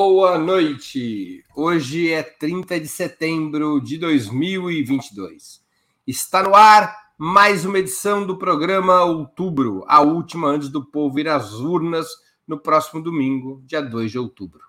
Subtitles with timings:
[0.00, 1.42] Boa noite.
[1.56, 5.60] Hoje é 30 de setembro de 2022.
[6.06, 11.28] Está no ar mais uma edição do programa Outubro, a última antes do povo ir
[11.28, 12.06] às urnas
[12.46, 14.60] no próximo domingo, dia 2 de outubro.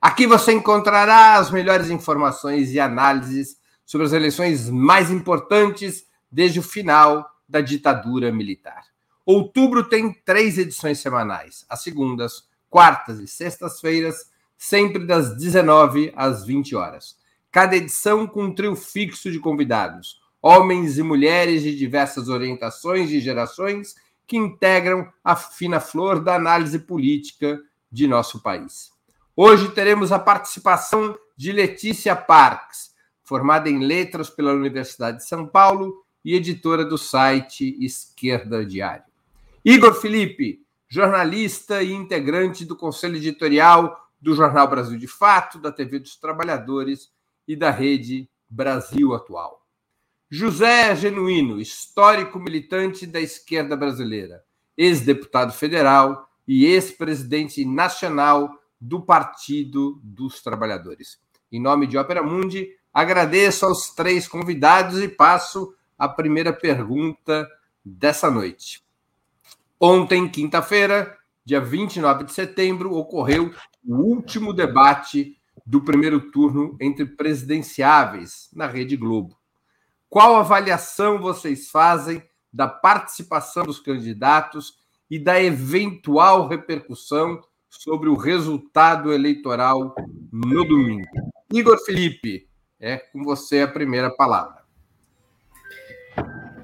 [0.00, 6.62] Aqui você encontrará as melhores informações e análises sobre as eleições mais importantes desde o
[6.62, 8.84] final da ditadura militar.
[9.26, 14.31] Outubro tem três edições semanais, às segundas, quartas e sextas-feiras,
[14.62, 17.16] sempre das 19 às 20 horas.
[17.50, 23.18] Cada edição com um trio fixo de convidados, homens e mulheres de diversas orientações e
[23.18, 28.92] gerações que integram a fina flor da análise política de nosso país.
[29.34, 32.92] Hoje teremos a participação de Letícia Parks,
[33.24, 39.02] formada em letras pela Universidade de São Paulo e editora do site Esquerda Diário.
[39.64, 45.98] Igor Felipe, jornalista e integrante do conselho editorial do Jornal Brasil de Fato, da TV
[45.98, 47.10] dos Trabalhadores
[47.46, 49.66] e da Rede Brasil Atual.
[50.30, 54.44] José Genuíno, histórico militante da esquerda brasileira,
[54.76, 58.48] ex-deputado federal e ex-presidente nacional
[58.80, 61.20] do Partido dos Trabalhadores.
[61.50, 67.48] Em nome de Ópera Mundi, agradeço aos três convidados e passo a primeira pergunta
[67.84, 68.82] dessa noite.
[69.78, 73.52] Ontem, quinta-feira, dia 29 de setembro, ocorreu
[73.84, 79.36] o último debate do primeiro turno entre presidenciáveis na Rede Globo.
[80.08, 82.22] Qual avaliação vocês fazem
[82.52, 84.74] da participação dos candidatos
[85.10, 89.94] e da eventual repercussão sobre o resultado eleitoral
[90.30, 91.08] no domingo?
[91.52, 94.62] Igor Felipe, é com você a primeira palavra.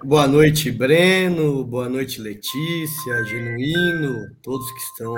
[0.05, 1.65] Boa noite, Breno.
[1.65, 5.15] Boa noite, Letícia, Genuíno, todos que estão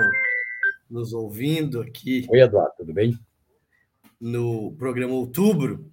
[0.91, 2.27] nos ouvindo aqui.
[2.29, 3.17] Oi, Eduardo, tudo bem?
[4.19, 5.89] No programa Outubro.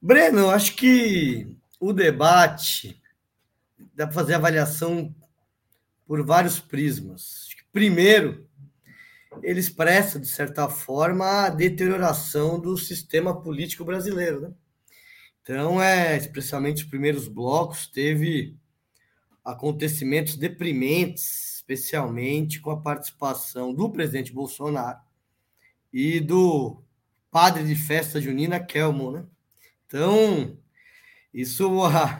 [0.00, 3.00] Breno, acho que o debate
[3.94, 5.14] dá para fazer avaliação
[6.06, 7.48] por vários prismas.
[7.70, 8.48] Primeiro,
[9.42, 14.52] ele expressa, de certa forma, a deterioração do sistema político brasileiro, né?
[15.42, 18.56] Então, é, especialmente os primeiros blocos, teve
[19.44, 24.98] acontecimentos deprimentes, especialmente com a participação do presidente Bolsonaro
[25.92, 26.82] e do
[27.30, 29.26] padre de festa junina Kelmo, né?
[29.86, 30.56] Então,
[31.32, 31.68] isso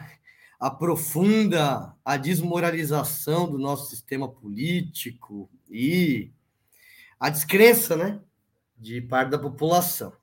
[0.59, 6.31] aprofunda a desmoralização do nosso sistema político e
[7.19, 8.19] a descrença, né,
[8.77, 10.13] de parte da população.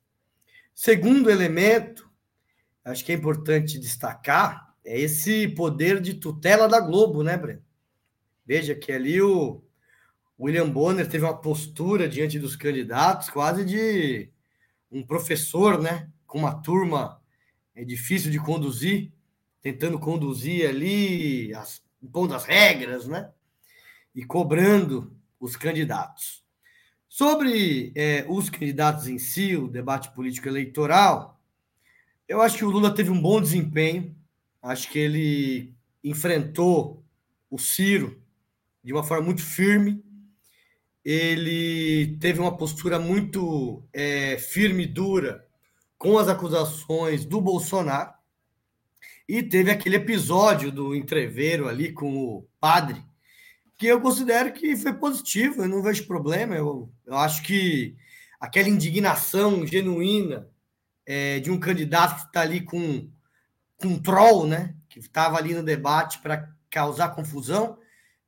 [0.73, 2.09] Segundo elemento
[2.85, 7.66] acho que é importante destacar é esse poder de tutela da Globo, né, Breno?
[8.47, 9.61] Veja que ali o
[10.39, 14.31] William Bonner teve uma postura diante dos candidatos quase de
[14.91, 16.09] um professor, né?
[16.27, 17.21] Com uma turma
[17.75, 19.13] é difícil de conduzir,
[19.61, 23.31] tentando conduzir ali, as, impondo as regras, né?
[24.15, 26.45] E cobrando os candidatos.
[27.09, 31.41] Sobre é, os candidatos em si, o debate político eleitoral,
[32.29, 34.15] eu acho que o Lula teve um bom desempenho.
[34.63, 37.05] Acho que ele enfrentou
[37.51, 38.21] o Ciro
[38.87, 40.01] de uma forma muito firme.
[41.05, 45.45] Ele teve uma postura muito é, firme e dura
[45.99, 48.13] com as acusações do Bolsonaro.
[49.29, 53.05] E teve aquele episódio do entreveiro ali com o padre,
[53.77, 56.55] que eu considero que foi positivo, eu não vejo problema.
[56.55, 57.97] Eu, eu acho que
[58.39, 60.49] aquela indignação genuína
[61.05, 63.11] é, de um candidato que está ali com,
[63.79, 64.77] com um troll, né?
[64.89, 67.79] Que estava ali no debate para causar confusão.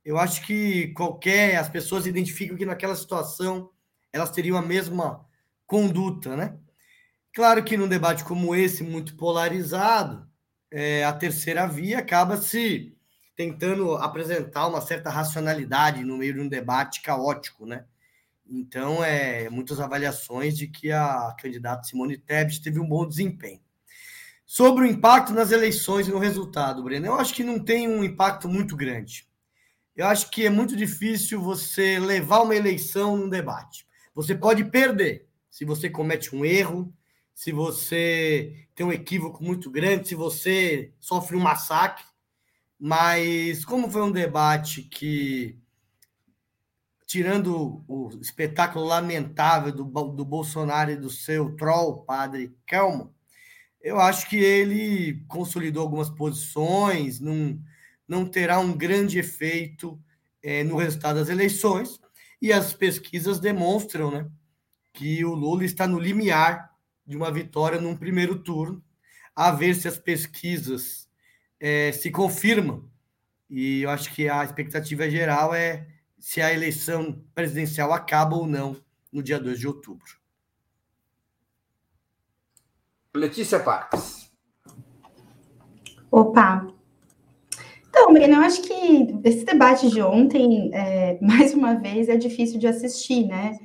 [0.09, 1.57] Eu acho que qualquer.
[1.57, 3.69] As pessoas identificam que naquela situação
[4.11, 5.23] elas teriam a mesma
[5.67, 6.57] conduta, né?
[7.31, 10.27] Claro que num debate como esse, muito polarizado,
[10.71, 12.97] é, a terceira via acaba se
[13.35, 17.85] tentando apresentar uma certa racionalidade no meio de um debate caótico, né?
[18.47, 23.61] Então, é, muitas avaliações de que a candidata Simone Tebet teve um bom desempenho.
[24.43, 28.03] Sobre o impacto nas eleições e no resultado, Breno, eu acho que não tem um
[28.03, 29.28] impacto muito grande.
[29.99, 33.85] Eu acho que é muito difícil você levar uma eleição num debate.
[34.15, 36.89] Você pode perder se você comete um erro,
[37.35, 42.05] se você tem um equívoco muito grande, se você sofre um massacre.
[42.79, 45.59] Mas, como foi um debate que
[47.05, 53.13] tirando o espetáculo lamentável do, do Bolsonaro e do seu troll, padre Kelmo,
[53.81, 57.59] eu acho que ele consolidou algumas posições, não,
[58.09, 60.01] não terá um grande efeito
[60.41, 62.01] é, no resultado das eleições,
[62.41, 64.27] e as pesquisas demonstram né,
[64.91, 66.73] que o Lula está no limiar
[67.05, 68.83] de uma vitória num primeiro turno,
[69.35, 71.07] a ver se as pesquisas
[71.59, 72.89] é, se confirmam.
[73.47, 78.75] E eu acho que a expectativa geral é se a eleição presidencial acaba ou não
[79.11, 80.19] no dia 2 de outubro.
[83.13, 84.31] Letícia Parques.
[86.11, 86.78] Opa!
[87.99, 92.57] Então, Breno, eu acho que esse debate de ontem, é, mais uma vez, é difícil
[92.57, 93.59] de assistir, né?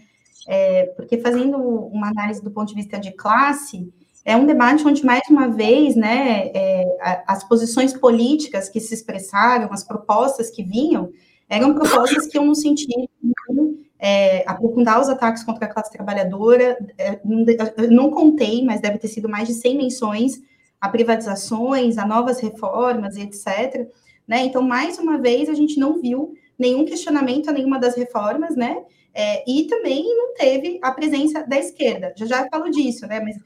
[0.48, 3.88] É, porque fazendo uma análise do ponto de vista de classe,
[4.24, 6.84] é um debate onde, mais uma vez, né, é,
[7.26, 11.10] as posições políticas que se expressaram, as propostas que vinham,
[11.48, 16.76] eram propostas que iam no sentido de é, aprofundar os ataques contra a classe trabalhadora.
[16.98, 17.46] É, não,
[17.90, 20.42] não, contei, mas deve ter sido mais de 100 menções
[20.80, 23.88] a privatizações, a novas reformas etc.
[24.26, 24.44] Né?
[24.44, 28.82] Então, mais uma vez, a gente não viu nenhum questionamento a nenhuma das reformas, né?
[29.12, 32.12] É, e também não teve a presença da esquerda.
[32.16, 33.20] Já já falo disso, né?
[33.20, 33.36] Mas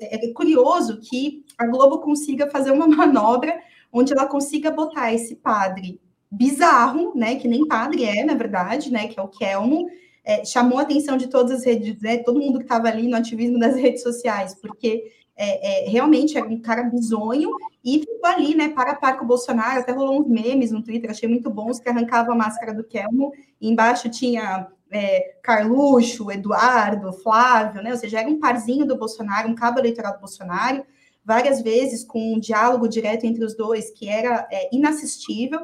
[0.00, 3.58] é curioso que a Globo consiga fazer uma manobra
[3.92, 6.00] onde ela consiga botar esse padre
[6.30, 9.88] bizarro, né, que nem padre é, na verdade, né, que é o Kelmo,
[10.22, 13.16] é, chamou a atenção de todas as redes, né, todo mundo que estava ali no
[13.16, 17.50] ativismo das redes sociais, porque é, é, realmente era um cara bizonho
[17.84, 21.10] e ficou ali, né, para par com o Bolsonaro, até rolou uns memes no Twitter,
[21.10, 27.12] achei muito bons, que arrancava a máscara do Kelmo, e embaixo tinha é, Carluxo, Eduardo,
[27.12, 30.84] Flávio, né, ou seja, era um parzinho do Bolsonaro, um cabo eleitoral do Bolsonaro,
[31.24, 35.60] várias vezes com um diálogo direto entre os dois, que era é, inassistível,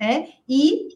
[0.00, 0.28] né?
[0.48, 0.88] E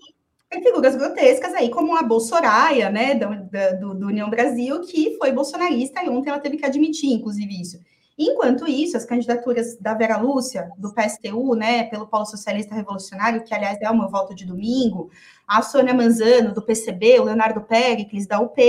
[0.63, 6.09] figuras grotescas aí, como a Bolsoraia, né, do, do, União Brasil, que foi bolsonarista e
[6.09, 7.81] ontem ela teve que admitir, inclusive, isso.
[8.19, 13.55] Enquanto isso, as candidaturas da Vera Lúcia, do PSTU, né, pelo Polo Socialista Revolucionário, que,
[13.55, 15.11] aliás, é o meu de domingo,
[15.47, 18.61] a Sônia Manzano, do PCB, o Leonardo Pericles, da UP,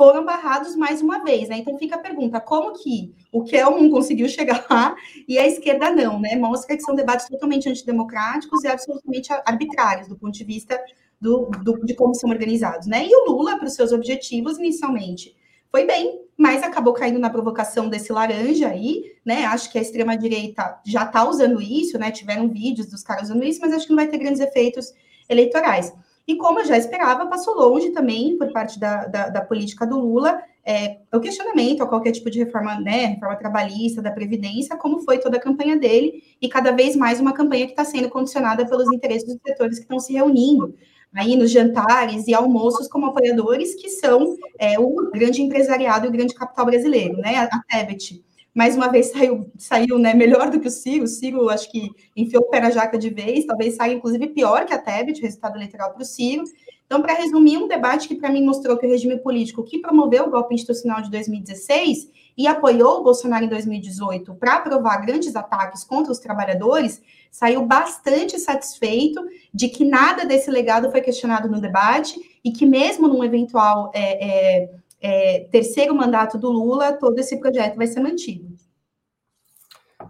[0.00, 1.58] foram barrados mais uma vez, né?
[1.58, 4.96] Então fica a pergunta: como que o Kelman conseguiu chegar lá
[5.28, 6.36] e a esquerda não, né?
[6.36, 10.82] Mostra que são debates totalmente antidemocráticos e absolutamente arbitrários do ponto de vista
[11.20, 13.06] do, do, de como são organizados, né?
[13.06, 15.36] E o Lula, para os seus objetivos, inicialmente,
[15.70, 19.44] foi bem, mas acabou caindo na provocação desse laranja aí, né?
[19.44, 22.10] Acho que a extrema-direita já está usando isso, né?
[22.10, 24.92] Tiveram vídeos dos caras usando isso, mas acho que não vai ter grandes efeitos
[25.28, 25.92] eleitorais.
[26.26, 29.98] E como eu já esperava, passou longe também, por parte da, da, da política do
[29.98, 35.00] Lula, é, o questionamento a qualquer tipo de reforma, né, reforma trabalhista, da Previdência, como
[35.00, 38.66] foi toda a campanha dele, e cada vez mais uma campanha que está sendo condicionada
[38.66, 40.74] pelos interesses dos setores que estão se reunindo
[41.14, 46.12] aí nos jantares e almoços como apoiadores, que são é, o grande empresariado e o
[46.12, 48.22] grande capital brasileiro, né, a, Tebet
[48.52, 51.04] mais uma vez saiu, saiu né, melhor do que o Ciro.
[51.04, 54.66] O Ciro, acho que enfiou o pé na jaca de vez, talvez saia, inclusive, pior
[54.66, 56.42] que a Tebet, o resultado eleitoral para o Ciro.
[56.84, 60.24] Então, para resumir, um debate que, para mim, mostrou que o regime político que promoveu
[60.24, 65.84] o golpe institucional de 2016 e apoiou o Bolsonaro em 2018 para aprovar grandes ataques
[65.84, 69.20] contra os trabalhadores, saiu bastante satisfeito
[69.52, 74.28] de que nada desse legado foi questionado no debate e que, mesmo num eventual é,
[74.62, 74.70] é,
[75.00, 78.48] é, terceiro mandato do Lula, todo esse projeto vai ser mantido.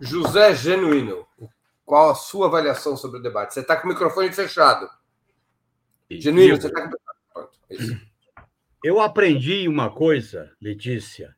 [0.00, 1.26] José Genuíno,
[1.84, 3.54] qual a sua avaliação sobre o debate?
[3.54, 4.88] Você está com o microfone fechado.
[6.08, 8.10] Genuíno, você está com o microfone.
[8.82, 11.36] Eu aprendi uma coisa, Letícia,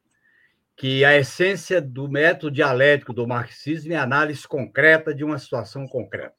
[0.83, 5.87] que a essência do método dialético do marxismo é a análise concreta de uma situação
[5.87, 6.35] concreta.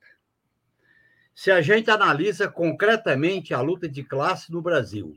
[1.34, 5.16] Se a gente analisa concretamente a luta de classe no Brasil,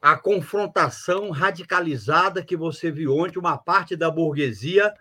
[0.00, 4.94] a confrontação radicalizada que você viu ontem, uma parte da burguesia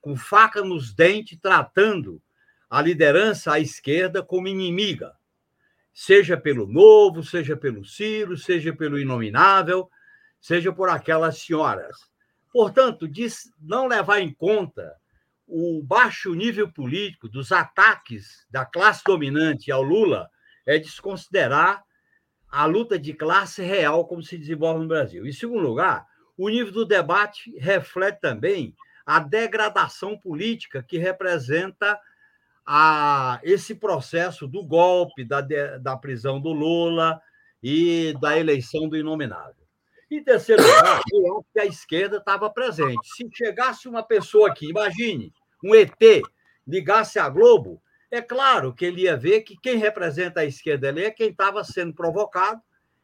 [0.00, 2.22] com faca nos dentes, tratando
[2.70, 5.16] a liderança à esquerda como inimiga,
[5.92, 9.90] seja pelo Novo, seja pelo Ciro, seja pelo Inominável,
[10.40, 12.13] seja por aquelas senhoras.
[12.54, 13.10] Portanto,
[13.60, 14.94] não levar em conta
[15.44, 20.30] o baixo nível político dos ataques da classe dominante ao Lula
[20.64, 21.82] é desconsiderar
[22.48, 25.26] a luta de classe real como se desenvolve no Brasil.
[25.26, 26.06] Em segundo lugar,
[26.38, 28.72] o nível do debate reflete também
[29.04, 31.98] a degradação política que representa
[32.64, 37.20] a, esse processo do golpe, da, da prisão do Lula
[37.60, 39.63] e da eleição do inominável.
[40.10, 43.08] Em terceiro lugar, eu acho que a esquerda estava presente.
[43.16, 45.32] Se chegasse uma pessoa aqui, imagine,
[45.62, 46.22] um ET,
[46.66, 51.04] ligasse a Globo, é claro que ele ia ver que quem representa a esquerda ali
[51.04, 52.60] é quem estava sendo provocado,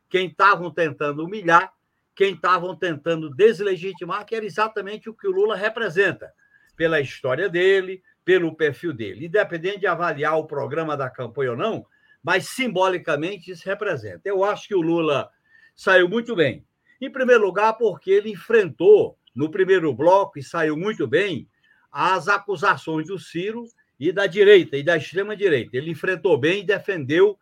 [0.09, 1.73] quem estavam tentando humilhar,
[2.15, 6.33] quem estavam tentando deslegitimar, que era exatamente o que o Lula representa,
[6.77, 9.27] pela história dele, pelo perfil dele.
[9.27, 11.87] Independente de avaliar o programa da campanha ou não,
[12.23, 14.23] mas simbolicamente isso representa.
[14.25, 15.29] Eu acho que o Lula
[15.75, 16.65] saiu muito bem.
[17.01, 21.49] Em primeiro lugar, porque ele enfrentou no primeiro bloco e saiu muito bem
[21.91, 23.65] as acusações do Ciro
[23.99, 25.77] e da direita e da extrema direita.
[25.77, 27.39] Ele enfrentou bem e defendeu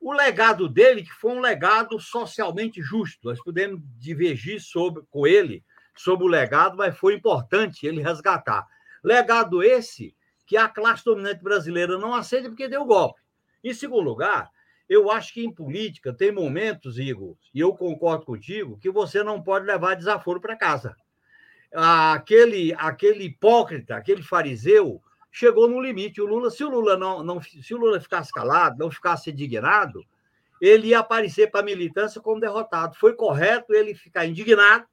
[0.00, 3.28] o legado dele, que foi um legado socialmente justo.
[3.28, 5.64] Nós podemos divergir sobre, com ele
[5.96, 8.66] sobre o legado, mas foi importante ele resgatar.
[9.02, 10.14] Legado esse
[10.46, 13.20] que a classe dominante brasileira não aceita porque deu golpe.
[13.62, 14.50] Em segundo lugar,
[14.94, 19.42] eu acho que em política tem momentos, Igor, e eu concordo contigo, que você não
[19.42, 20.96] pode levar desaforo para casa.
[21.72, 26.20] Aquele, aquele hipócrita, aquele fariseu, chegou no limite.
[26.20, 30.04] O Lula, se o Lula não, não se o Lula ficasse calado, não ficasse indignado,
[30.60, 32.94] ele ia aparecer para a militância como derrotado.
[32.94, 34.86] Foi correto ele ficar indignado,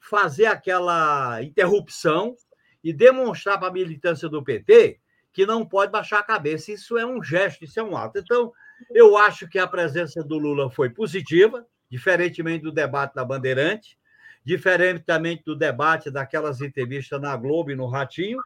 [0.00, 2.34] fazer aquela interrupção
[2.82, 4.98] e demonstrar para a militância do PT
[5.38, 6.72] que não pode baixar a cabeça.
[6.72, 8.18] Isso é um gesto, isso é um ato.
[8.18, 8.52] Então,
[8.90, 13.96] eu acho que a presença do Lula foi positiva, diferentemente do debate da Bandeirante,
[14.44, 18.40] diferentemente do debate daquelas entrevistas na Globo e no Ratinho,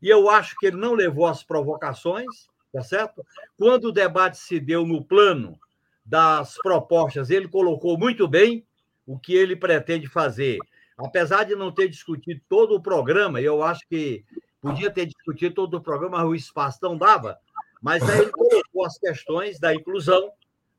[0.00, 3.26] e eu acho que ele não levou as provocações, tá certo?
[3.58, 5.58] Quando o debate se deu no plano
[6.06, 8.64] das propostas, ele colocou muito bem
[9.04, 10.58] o que ele pretende fazer.
[10.96, 14.24] Apesar de não ter discutido todo o programa, eu acho que
[14.60, 17.38] podia ter discutido todo o programa, mas o espaço não dava.
[17.80, 20.32] Mas aí ele colocou as questões da inclusão,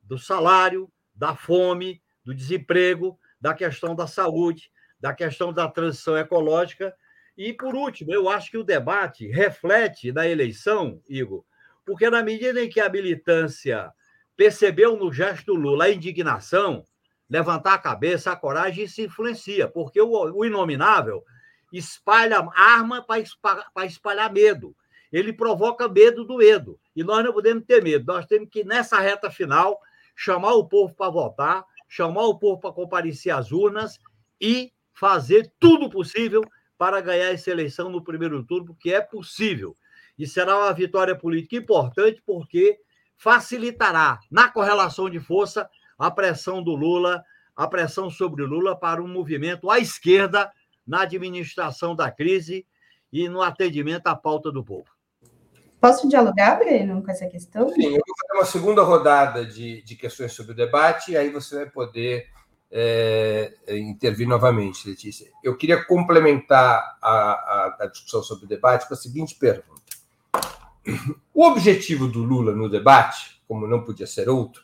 [0.03, 6.95] do salário, da fome, do desemprego, da questão da saúde, da questão da transição ecológica
[7.37, 11.43] e, por último, eu acho que o debate reflete na eleição, Igor,
[11.85, 13.91] porque na medida em que a militância
[14.35, 16.85] percebeu no gesto do Lula a indignação,
[17.29, 21.23] levantar a cabeça, a coragem, isso influencia, porque o, o inominável
[21.71, 24.75] espalha arma para espalhar medo.
[25.11, 26.79] Ele provoca medo do medo.
[26.95, 28.13] E nós não podemos ter medo.
[28.13, 29.79] Nós temos que, nessa reta final,
[30.15, 33.99] chamar o povo para votar, chamar o povo para comparecer às urnas
[34.39, 36.41] e fazer tudo possível
[36.77, 39.75] para ganhar essa eleição no primeiro turno, porque é possível.
[40.17, 42.79] E será uma vitória política importante, porque
[43.17, 47.23] facilitará, na correlação de força, a pressão do Lula,
[47.55, 50.51] a pressão sobre o Lula para um movimento à esquerda
[50.85, 52.65] na administração da crise
[53.11, 54.85] e no atendimento à pauta do povo.
[55.79, 57.67] Posso dialogar, Breno, com essa questão?
[57.69, 61.29] Sim, eu vou fazer uma segunda rodada de, de questões sobre o debate, e aí
[61.29, 62.27] você vai poder
[62.71, 65.27] é, intervir novamente, Letícia.
[65.43, 69.81] Eu queria complementar a, a, a, discussão sobre o debate com a seguinte pergunta:
[71.33, 74.63] O objetivo do Lula no debate, como não podia ser outro,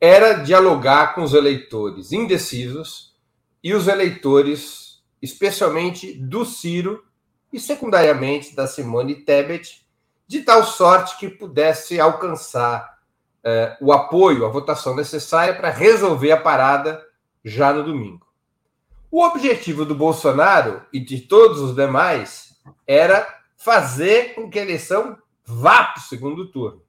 [0.00, 3.14] era dialogar com os eleitores indecisos
[3.62, 4.85] e os eleitores,
[5.20, 7.04] especialmente do Ciro
[7.52, 9.86] e secundariamente da Simone Tebet,
[10.26, 12.98] de tal sorte que pudesse alcançar
[13.44, 17.04] é, o apoio, a votação necessária para resolver a parada
[17.44, 18.26] já no domingo.
[19.10, 25.16] O objetivo do Bolsonaro e de todos os demais era fazer com que a eleição
[25.44, 26.82] vá para o segundo turno.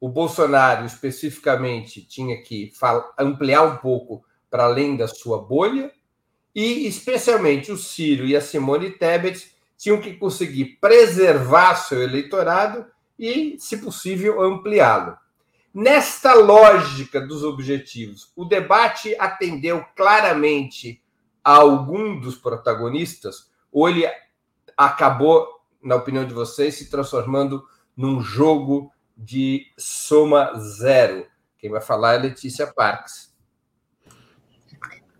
[0.00, 2.72] O Bolsonaro, especificamente, tinha que
[3.18, 5.92] ampliar um pouco para além da sua bolha,
[6.56, 12.86] e especialmente o Ciro e a Simone Tebet tinham que conseguir preservar seu eleitorado
[13.18, 15.18] e, se possível, ampliá-lo.
[15.74, 21.02] Nesta lógica dos objetivos, o debate atendeu claramente
[21.44, 24.10] a algum dos protagonistas, ou ele
[24.74, 25.46] acabou,
[25.82, 27.62] na opinião de vocês, se transformando
[27.94, 31.26] num jogo de soma zero?
[31.58, 33.25] Quem vai falar é Letícia Parques.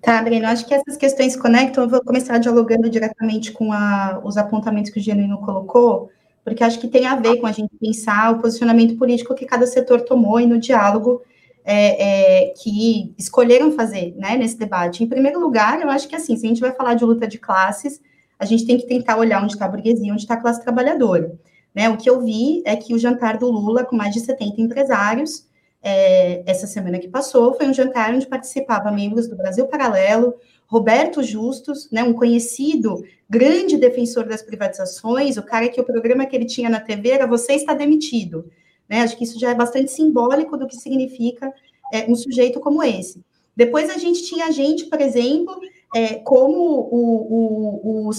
[0.07, 1.83] Tá, Breno, acho que essas questões conectam.
[1.83, 6.13] Eu vou começar dialogando diretamente com a, os apontamentos que o Genuíno colocou
[6.45, 9.67] porque acho que tem a ver com a gente pensar o posicionamento político que cada
[9.67, 11.23] setor tomou e no diálogo
[11.65, 15.03] é, é, que escolheram fazer né, nesse debate.
[15.03, 17.37] Em primeiro lugar, eu acho que assim, se a gente vai falar de luta de
[17.37, 18.01] classes,
[18.39, 21.37] a gente tem que tentar olhar onde está a burguesia, onde está a classe trabalhadora.
[21.75, 21.91] Né?
[21.91, 25.49] O que eu vi é que o jantar do Lula, com mais de 70 empresários,
[25.88, 30.35] é, essa semana que passou, foi um jantar onde participavam membros do Brasil Paralelo,
[30.66, 36.35] Roberto Justus, né, um conhecido grande defensor das privatizações, o cara que o programa que
[36.35, 38.50] ele tinha na TV era Você está demitido.
[38.88, 39.02] Né?
[39.02, 41.52] Acho que isso já é bastante simbólico do que significa
[41.93, 43.23] é, um sujeito como esse.
[43.55, 45.57] Depois a gente tinha gente, por exemplo,
[45.95, 46.59] é, como
[46.90, 48.11] o, o, o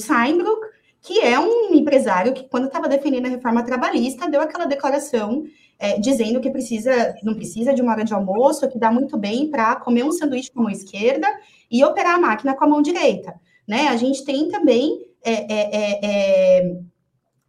[1.01, 5.43] que é um empresário que, quando estava defendendo a reforma trabalhista, deu aquela declaração
[5.79, 9.49] é, dizendo que precisa, não precisa de uma hora de almoço, que dá muito bem
[9.49, 11.27] para comer um sanduíche com a mão esquerda
[11.69, 13.33] e operar a máquina com a mão direita.
[13.67, 13.87] Né?
[13.87, 16.77] A gente tem também é, é, é, é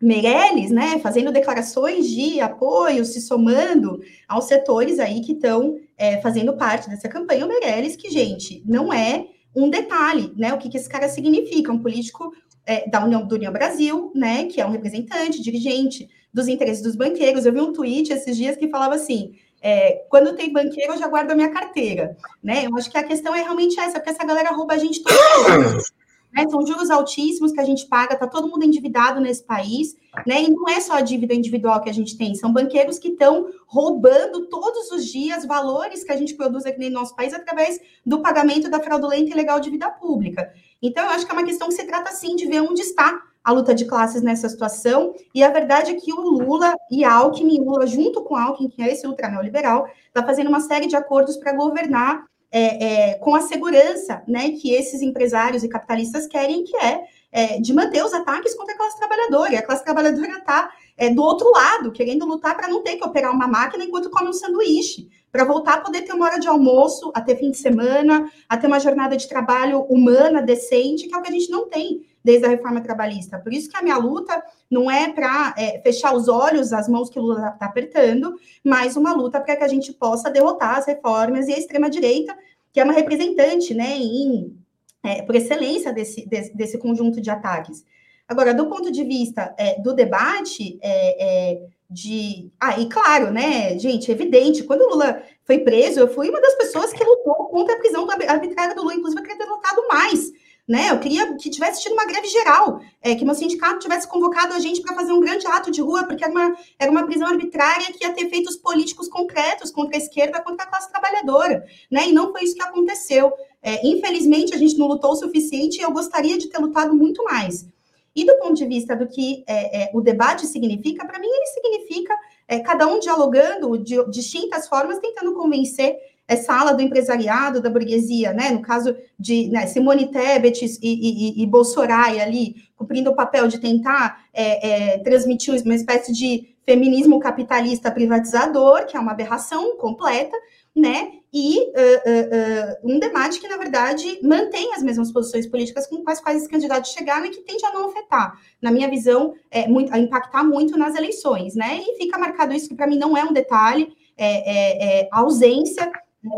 [0.00, 6.56] Meirelles, né, fazendo declarações de apoio, se somando aos setores aí que estão é, fazendo
[6.56, 7.44] parte dessa campanha.
[7.44, 10.54] O Meirelles, que, gente, não é um detalhe, né?
[10.54, 11.72] O que, que esse cara significa?
[11.72, 12.32] Um político
[12.64, 14.44] é, da União do União Brasil, né?
[14.44, 16.08] Que é um representante, dirigente
[16.38, 17.44] dos interesses dos banqueiros.
[17.44, 21.08] Eu vi um tweet esses dias que falava assim: é, quando tem banqueiro, eu já
[21.08, 22.66] guardo a minha carteira, né?
[22.66, 25.14] Eu acho que a questão é realmente essa, porque essa galera rouba a gente todo
[25.14, 25.78] dia.
[26.30, 26.44] Né?
[26.50, 30.42] São juros altíssimos que a gente paga, está todo mundo endividado nesse país, né?
[30.42, 33.48] E não é só a dívida individual que a gente tem, são banqueiros que estão
[33.66, 38.20] roubando todos os dias valores que a gente produz aqui no nosso país através do
[38.20, 40.52] pagamento da fraudulenta e ilegal dívida pública.
[40.82, 43.22] Então, eu acho que é uma questão que se trata sim de ver onde está
[43.48, 47.14] a luta de classes nessa situação, e a verdade é que o Lula e a
[47.14, 50.86] Alckmin, Lula junto com a Alckmin, que é esse ultra neoliberal, está fazendo uma série
[50.86, 56.26] de acordos para governar é, é, com a segurança né, que esses empresários e capitalistas
[56.26, 59.54] querem, que é, é de manter os ataques contra a classe trabalhadora.
[59.54, 63.04] E a classe trabalhadora está é, do outro lado, querendo lutar para não ter que
[63.04, 66.48] operar uma máquina enquanto come um sanduíche, para voltar a poder ter uma hora de
[66.48, 71.14] almoço, a ter fim de semana, a ter uma jornada de trabalho humana, decente, que
[71.14, 73.38] é o que a gente não tem desde a reforma trabalhista.
[73.38, 77.08] Por isso que a minha luta não é para é, fechar os olhos, as mãos
[77.08, 80.84] que o Lula está apertando, mas uma luta para que a gente possa derrotar as
[80.84, 82.36] reformas e a extrema-direita,
[82.70, 84.54] que é uma representante, né, em,
[85.02, 87.82] é, por excelência desse, desse, desse, conjunto de ataques.
[88.28, 92.50] Agora, do ponto de vista é, do debate, é, é, de.
[92.60, 96.42] Ah, e claro, né, gente, é evidente, quando o Lula foi preso, eu fui uma
[96.42, 99.88] das pessoas que lutou contra a prisão arbitrária do Lula, inclusive eu queria ter lutado
[99.88, 100.30] mais
[100.68, 100.90] né?
[100.90, 104.58] Eu queria que tivesse tido uma greve geral, é, que meu sindicato tivesse convocado a
[104.58, 107.90] gente para fazer um grande ato de rua, porque era uma, era uma prisão arbitrária
[107.92, 112.08] que ia ter efeitos políticos concretos contra a esquerda, contra a classe trabalhadora, né?
[112.08, 113.32] E não foi isso que aconteceu.
[113.62, 117.24] É, infelizmente, a gente não lutou o suficiente e eu gostaria de ter lutado muito
[117.24, 117.66] mais.
[118.14, 121.46] E do ponto de vista do que é, é, o debate significa, para mim ele
[121.46, 122.14] significa
[122.46, 125.96] é, cada um dialogando de distintas formas, tentando convencer
[126.28, 128.50] essa ala do empresariado, da burguesia, né?
[128.50, 133.58] No caso de né, Simone Tebet e, e, e Bolsonaro ali, cumprindo o papel de
[133.58, 140.36] tentar é, é, transmitir uma espécie de feminismo capitalista privatizador, que é uma aberração completa,
[140.76, 141.12] né?
[141.32, 146.02] E uh, uh, uh, um debate que, na verdade, mantém as mesmas posições políticas com
[146.06, 149.66] as quais esses candidatos chegaram e que tende a não afetar, na minha visão, é,
[149.66, 151.80] muito, a impactar muito nas eleições, né?
[151.82, 155.90] E fica marcado isso, que para mim não é um detalhe, é, é, é ausência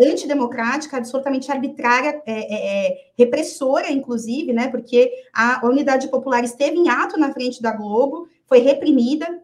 [0.03, 4.69] antidemocrática, absolutamente arbitrária, é, é, é, repressora, inclusive, né?
[4.69, 9.43] Porque a, Unidade Popular esteve em ato na frente da Globo, foi reprimida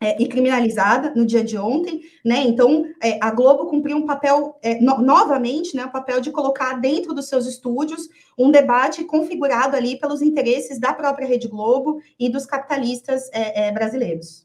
[0.00, 2.42] é, e criminalizada no dia de ontem, né?
[2.42, 5.84] Então, é, a Globo cumpriu um papel, é, no, novamente, né?
[5.84, 10.94] O papel de colocar dentro dos seus estúdios um debate configurado ali pelos interesses da
[10.94, 13.30] própria Rede Globo e dos capitalistas
[13.72, 14.44] brasileiros.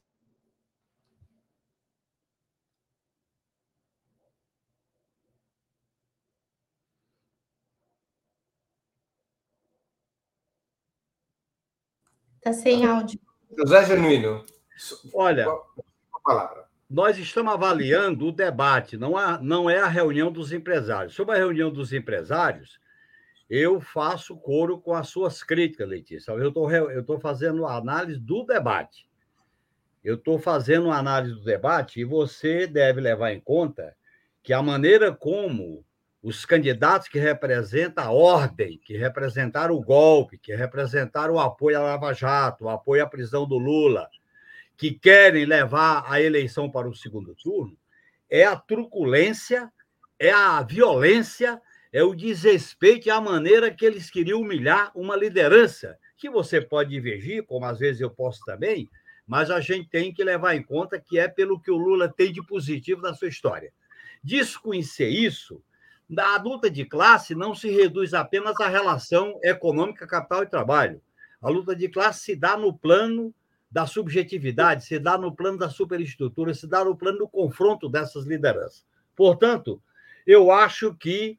[12.40, 13.20] Está sem áudio.
[13.58, 14.46] José Genuíno.
[15.14, 15.46] Olha,
[16.90, 21.14] nós estamos avaliando o debate, não, é, não é a reunião dos empresários.
[21.14, 22.80] Sobre a reunião dos empresários,
[23.50, 26.32] eu faço coro com as suas críticas, Letícia.
[26.32, 26.70] Eu estou
[27.04, 29.10] tô fazendo a análise do debate.
[30.02, 33.94] Eu estou fazendo a análise do debate e você deve levar em conta
[34.42, 35.84] que a maneira como
[36.22, 41.82] os candidatos que representam a ordem, que representaram o golpe, que representaram o apoio à
[41.82, 44.10] Lava Jato, o apoio à prisão do Lula,
[44.76, 47.78] que querem levar a eleição para o segundo turno,
[48.30, 49.72] é a truculência,
[50.20, 55.98] é a violência, é o desrespeito e a maneira que eles queriam humilhar uma liderança,
[56.18, 58.90] que você pode divergir, como às vezes eu posso também,
[59.26, 62.32] mas a gente tem que levar em conta que é pelo que o Lula tem
[62.32, 63.72] de positivo na sua história.
[64.22, 65.64] Desconhecer isso
[66.18, 71.02] a luta de classe não se reduz apenas à relação econômica, capital e trabalho.
[71.42, 73.34] A luta de classe se dá no plano
[73.72, 78.26] da subjetividade, se dá no plano da superestrutura, se dá no plano do confronto dessas
[78.26, 78.84] lideranças.
[79.16, 79.82] Portanto,
[80.26, 81.38] eu acho que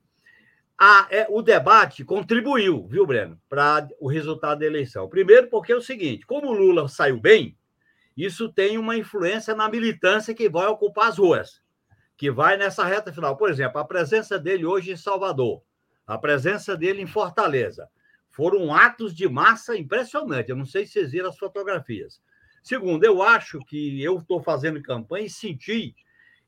[0.79, 5.09] a, é, o debate contribuiu, viu, Breno, para o resultado da eleição.
[5.09, 7.57] Primeiro, porque é o seguinte: como o Lula saiu bem,
[8.17, 11.61] isso tem uma influência na militância que vai ocupar as ruas
[12.21, 13.35] que vai nessa reta final.
[13.35, 15.63] Por exemplo, a presença dele hoje em Salvador,
[16.07, 17.89] a presença dele em Fortaleza,
[18.29, 20.51] foram atos de massa impressionantes.
[20.51, 22.21] Eu não sei se vocês viram as fotografias.
[22.63, 25.97] Segundo, eu acho que eu estou fazendo campanha e senti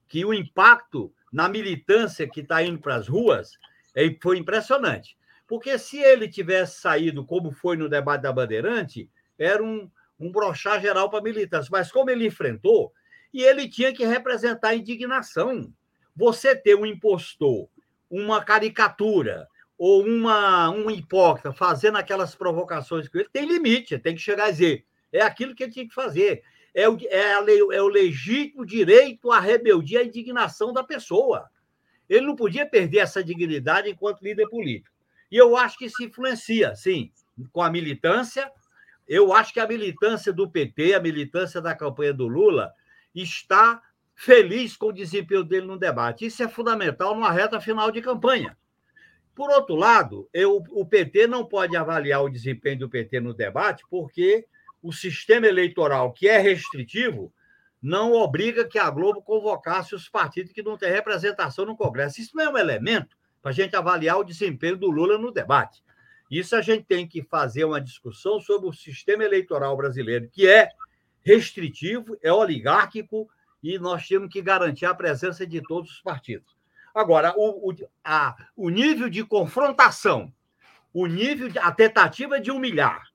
[0.07, 3.53] que o impacto na militância que está indo para as ruas
[3.97, 5.17] é, foi impressionante.
[5.49, 9.09] Porque se ele tivesse saído como foi no debate da Bandeirante,
[9.39, 11.71] era um, um brochar geral para a militância.
[11.73, 12.93] Mas como ele enfrentou,
[13.33, 15.73] e ele tinha que representar a indignação.
[16.15, 17.69] Você ter um impostor,
[18.11, 24.21] uma caricatura, ou uma, um hipócrita fazendo aquelas provocações com ele, tem limite, tem que
[24.21, 26.43] chegar a dizer, é aquilo que ele tinha que fazer.
[26.75, 27.33] É o, é,
[27.77, 31.51] é o legítimo direito à rebeldia, à indignação da pessoa.
[32.09, 34.95] Ele não podia perder essa dignidade enquanto líder político.
[35.31, 37.11] E eu acho que isso influencia, sim,
[37.51, 38.51] com a militância.
[39.09, 42.73] Eu acho que a militância do PT, a militância da campanha do Lula,
[43.15, 43.83] está
[44.15, 46.27] feliz com o desempenho dele no debate.
[46.27, 48.57] Isso é fundamental numa reta final de campanha.
[49.35, 53.83] Por outro lado, eu, o PT não pode avaliar o desempenho do PT no debate,
[53.91, 54.47] porque
[54.83, 57.33] o sistema eleitoral, que é restritivo,
[57.81, 62.21] não obriga que a Globo convocasse os partidos que não têm representação no Congresso.
[62.21, 65.83] Isso não é um elemento para a gente avaliar o desempenho do Lula no debate.
[66.31, 70.69] Isso a gente tem que fazer uma discussão sobre o sistema eleitoral brasileiro, que é
[71.25, 73.29] restritivo, é oligárquico,
[73.63, 76.57] e nós temos que garantir a presença de todos os partidos.
[76.95, 80.33] Agora, o, o, a, o nível de confrontação,
[80.93, 83.09] o nível de, a tentativa de humilhar.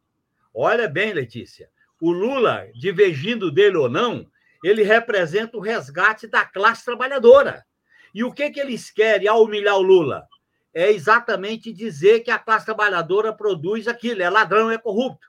[0.54, 1.70] Olha bem, Letícia,
[2.02, 4.26] o Lula, divergindo dele ou não,
[4.64, 7.66] ele representa o resgate da classe trabalhadora.
[8.14, 10.28] E o que, que eles querem ao humilhar o Lula?
[10.74, 15.28] É exatamente dizer que a classe trabalhadora produz aquilo, é ladrão, é corrupto.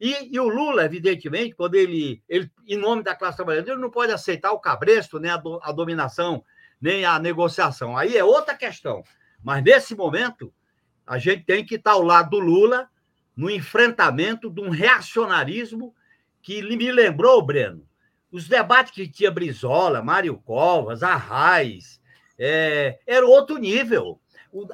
[0.00, 3.90] E, e, o Lula, evidentemente, quando ele, ele, em nome da classe trabalhadora, ele não
[3.90, 6.44] pode aceitar o cabresto, nem a, do, a dominação,
[6.80, 7.96] nem a negociação.
[7.96, 9.02] Aí é outra questão.
[9.42, 10.52] Mas nesse momento,
[11.06, 12.88] a gente tem que estar ao lado do Lula
[13.36, 15.94] no enfrentamento de um reacionarismo
[16.42, 17.86] que me lembrou, Breno,
[18.30, 22.00] os debates que tinha Brizola, Mário Covas, Arraes,
[22.38, 24.20] é, era outro nível.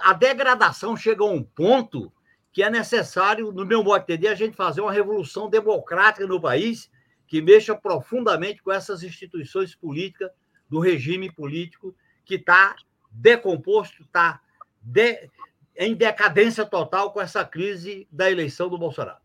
[0.00, 2.12] A degradação chega a um ponto
[2.54, 6.40] que é necessário, no meu modo de entender, a gente fazer uma revolução democrática no
[6.40, 6.88] país
[7.26, 10.30] que mexa profundamente com essas instituições políticas
[10.70, 11.92] do regime político
[12.24, 12.76] que está
[13.10, 14.40] decomposto, está
[14.80, 15.28] de,
[15.76, 19.18] em decadência total com essa crise da eleição do Bolsonaro.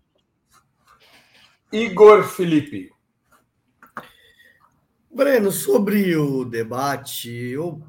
[1.71, 2.91] Igor Felipe.
[5.11, 7.79] Breno, sobre o debate, eu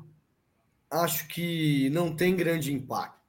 [0.90, 3.19] acho que não tem grande impacto.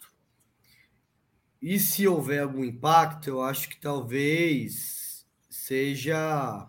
[1.62, 6.68] E se houver algum impacto, eu acho que talvez seja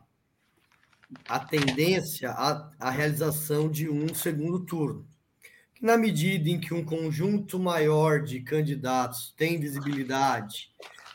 [1.26, 5.08] a tendência à, à realização de um segundo turno.
[5.74, 10.70] Que na medida em que um conjunto maior de candidatos tem visibilidade,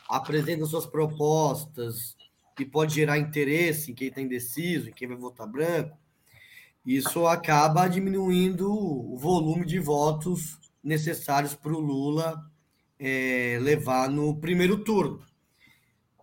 [0.08, 2.16] apresenta suas propostas
[2.58, 5.96] e pode gerar interesse em quem está indeciso, em quem vai votar branco,
[6.84, 12.47] isso acaba diminuindo o volume de votos necessários para o Lula
[12.98, 15.22] é, levar no primeiro turno.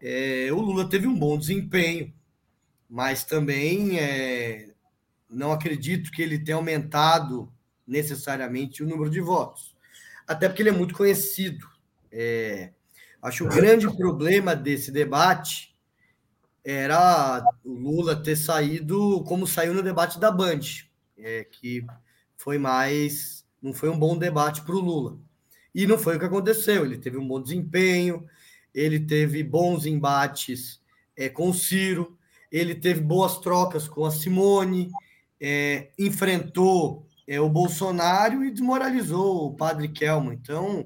[0.02, 2.14] É, o Lula teve um bom desempenho,
[2.90, 4.74] mas também é,
[5.30, 7.52] não acredito que ele tenha aumentado
[7.88, 9.76] necessariamente o número de votos,
[10.28, 11.68] até porque ele é muito conhecido.
[12.12, 12.72] É,
[13.22, 15.76] acho o grande problema desse debate
[16.64, 20.62] era o Lula ter saído como saiu no debate da Band,
[21.18, 21.86] é, que
[22.36, 23.46] foi mais.
[23.62, 25.20] não foi um bom debate para o Lula.
[25.76, 26.86] E não foi o que aconteceu.
[26.86, 28.26] Ele teve um bom desempenho,
[28.74, 30.82] ele teve bons embates
[31.18, 32.18] é, com o Ciro,
[32.50, 34.90] ele teve boas trocas com a Simone,
[35.40, 40.34] é, enfrentou é, o Bolsonaro e desmoralizou o padre Kelman.
[40.34, 40.86] Então,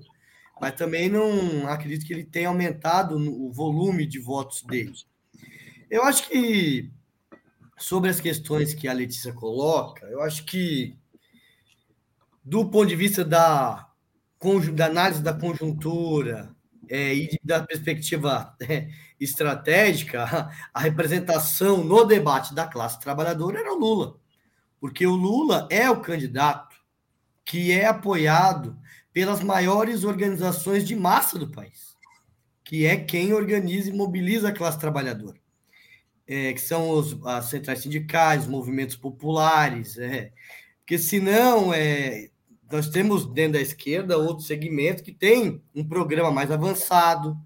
[0.60, 4.94] mas também não acredito que ele tenha aumentado o volume de votos dele.
[5.88, 6.92] Eu acho que
[7.78, 10.98] sobre as questões que a Letícia coloca, eu acho que
[12.44, 13.89] do ponto de vista da
[14.74, 16.56] da análise da conjuntura
[16.90, 18.88] é, e da perspectiva é,
[19.20, 24.16] estratégica, a representação no debate da classe trabalhadora era o Lula,
[24.80, 26.78] porque o Lula é o candidato
[27.44, 28.80] que é apoiado
[29.12, 31.96] pelas maiores organizações de massa do país,
[32.64, 35.38] que é quem organiza e mobiliza a classe trabalhadora,
[36.26, 40.32] é, que são os, as centrais sindicais, os movimentos populares, é,
[40.80, 42.30] porque senão é,
[42.72, 47.38] nós temos dentro da esquerda outro segmento que tem um programa mais avançado,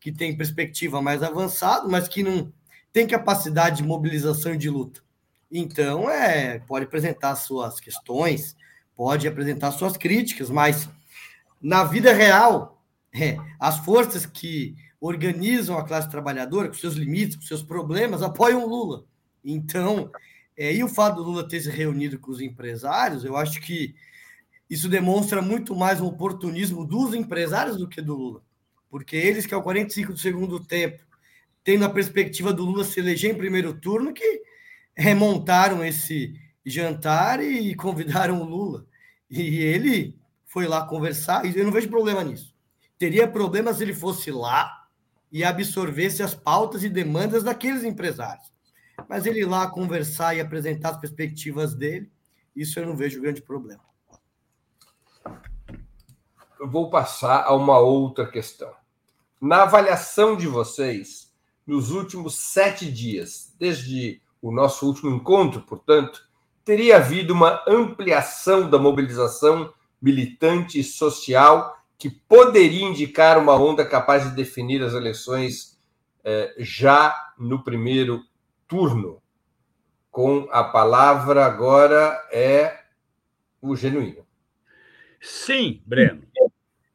[0.00, 2.52] que tem perspectiva mais avançada, mas que não
[2.92, 5.02] tem capacidade de mobilização e de luta.
[5.50, 8.56] Então, é, pode apresentar suas questões,
[8.96, 10.88] pode apresentar suas críticas, mas
[11.60, 17.42] na vida real, é, as forças que organizam a classe trabalhadora, com seus limites, com
[17.42, 19.04] seus problemas, apoiam o Lula.
[19.44, 20.10] Então,
[20.56, 23.94] é, e o fato do Lula ter se reunido com os empresários, eu acho que
[24.70, 28.42] isso demonstra muito mais o oportunismo dos empresários do que do Lula.
[28.88, 31.04] Porque eles, que é o 45 do segundo tempo,
[31.64, 34.42] tendo a perspectiva do Lula se eleger em primeiro turno, que
[34.96, 38.86] remontaram esse jantar e convidaram o Lula.
[39.28, 42.54] E ele foi lá conversar, e eu não vejo problema nisso.
[42.98, 44.86] teria problema se ele fosse lá
[45.32, 48.52] e absorvesse as pautas e demandas daqueles empresários.
[49.08, 52.10] Mas ele lá conversar e apresentar as perspectivas dele,
[52.54, 53.89] isso eu não vejo grande problema.
[56.62, 58.70] Vou passar a uma outra questão.
[59.40, 61.32] Na avaliação de vocês,
[61.66, 66.28] nos últimos sete dias, desde o nosso último encontro, portanto,
[66.64, 74.24] teria havido uma ampliação da mobilização militante e social que poderia indicar uma onda capaz
[74.24, 75.78] de definir as eleições
[76.22, 78.22] eh, já no primeiro
[78.68, 79.22] turno.
[80.10, 82.80] Com a palavra agora é
[83.60, 84.26] o genuíno.
[85.20, 86.22] Sim, Breno.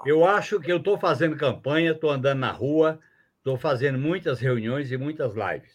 [0.06, 3.00] Eu acho que eu estou fazendo campanha, estou andando na rua,
[3.40, 5.74] estou fazendo muitas reuniões e muitas lives.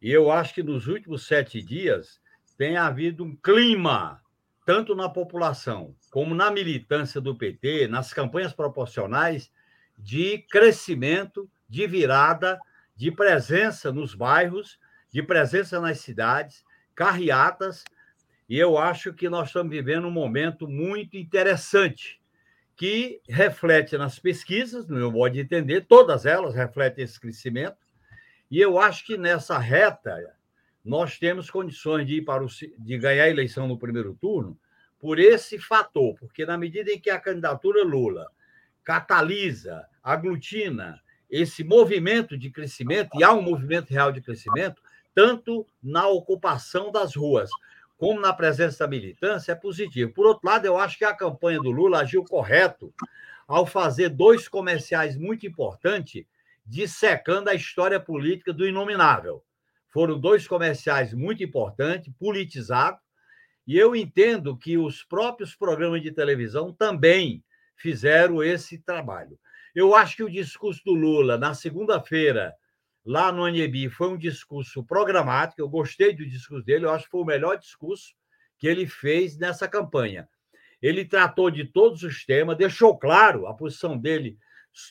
[0.00, 2.20] E eu acho que nos últimos sete dias
[2.58, 4.20] tem havido um clima,
[4.66, 9.48] tanto na população como na militância do PT, nas campanhas proporcionais,
[9.96, 12.58] de crescimento, de virada,
[12.96, 14.76] de presença nos bairros,
[15.12, 16.64] de presença nas cidades,
[16.96, 17.84] carreatas,
[18.48, 22.21] e eu acho que nós estamos vivendo um momento muito interessante,
[22.82, 27.76] que reflete nas pesquisas, no meu modo de entender, todas elas refletem esse crescimento,
[28.50, 30.34] e eu acho que nessa reta
[30.84, 34.58] nós temos condições de ir para o, de ganhar a eleição no primeiro turno
[34.98, 38.26] por esse fator, porque na medida em que a candidatura Lula
[38.82, 44.82] catalisa, aglutina esse movimento de crescimento, e há um movimento real de crescimento,
[45.14, 47.48] tanto na ocupação das ruas
[48.02, 50.12] como na presença da militância, é positivo.
[50.12, 52.92] Por outro lado, eu acho que a campanha do Lula agiu correto
[53.46, 56.24] ao fazer dois comerciais muito importantes,
[56.66, 59.40] dissecando a história política do inominável.
[59.88, 62.98] Foram dois comerciais muito importantes, politizados,
[63.64, 67.44] e eu entendo que os próprios programas de televisão também
[67.76, 69.38] fizeram esse trabalho.
[69.72, 72.52] Eu acho que o discurso do Lula, na segunda-feira,
[73.04, 75.60] lá no Anebi, foi um discurso programático.
[75.60, 78.14] Eu gostei do discurso dele, eu acho que foi o melhor discurso
[78.58, 80.28] que ele fez nessa campanha.
[80.80, 84.38] Ele tratou de todos os temas, deixou claro a posição dele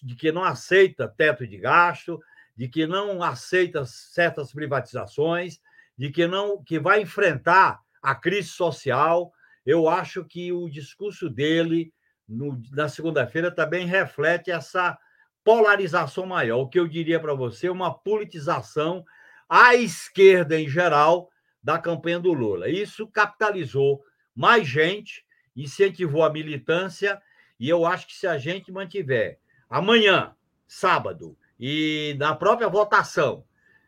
[0.04, 2.20] de que não aceita teto de gasto,
[2.56, 5.60] de que não aceita certas privatizações,
[5.98, 9.32] de que não que vai enfrentar a crise social.
[9.66, 11.94] Eu acho que o discurso dele
[12.28, 14.98] no, na segunda-feira também reflete essa
[15.44, 16.60] polarização maior.
[16.60, 19.06] O que eu diria para você, uma politização
[19.50, 21.30] à esquerda em geral
[21.64, 22.70] da campanha do Lula.
[22.70, 24.02] Isso capitalizou
[24.36, 25.26] mais gente,
[25.56, 27.22] incentivou a militância,
[27.60, 30.36] e eu acho que se a gente mantiver amanhã,
[30.68, 33.44] sábado, e na própria votação,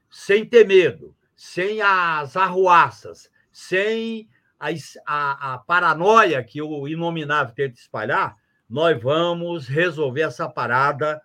[0.10, 4.70] sem ter medo, sem as arruaças, sem a,
[5.06, 8.38] a, a paranoia que o inominável tenta espalhar,
[8.70, 11.22] nós vamos resolver essa parada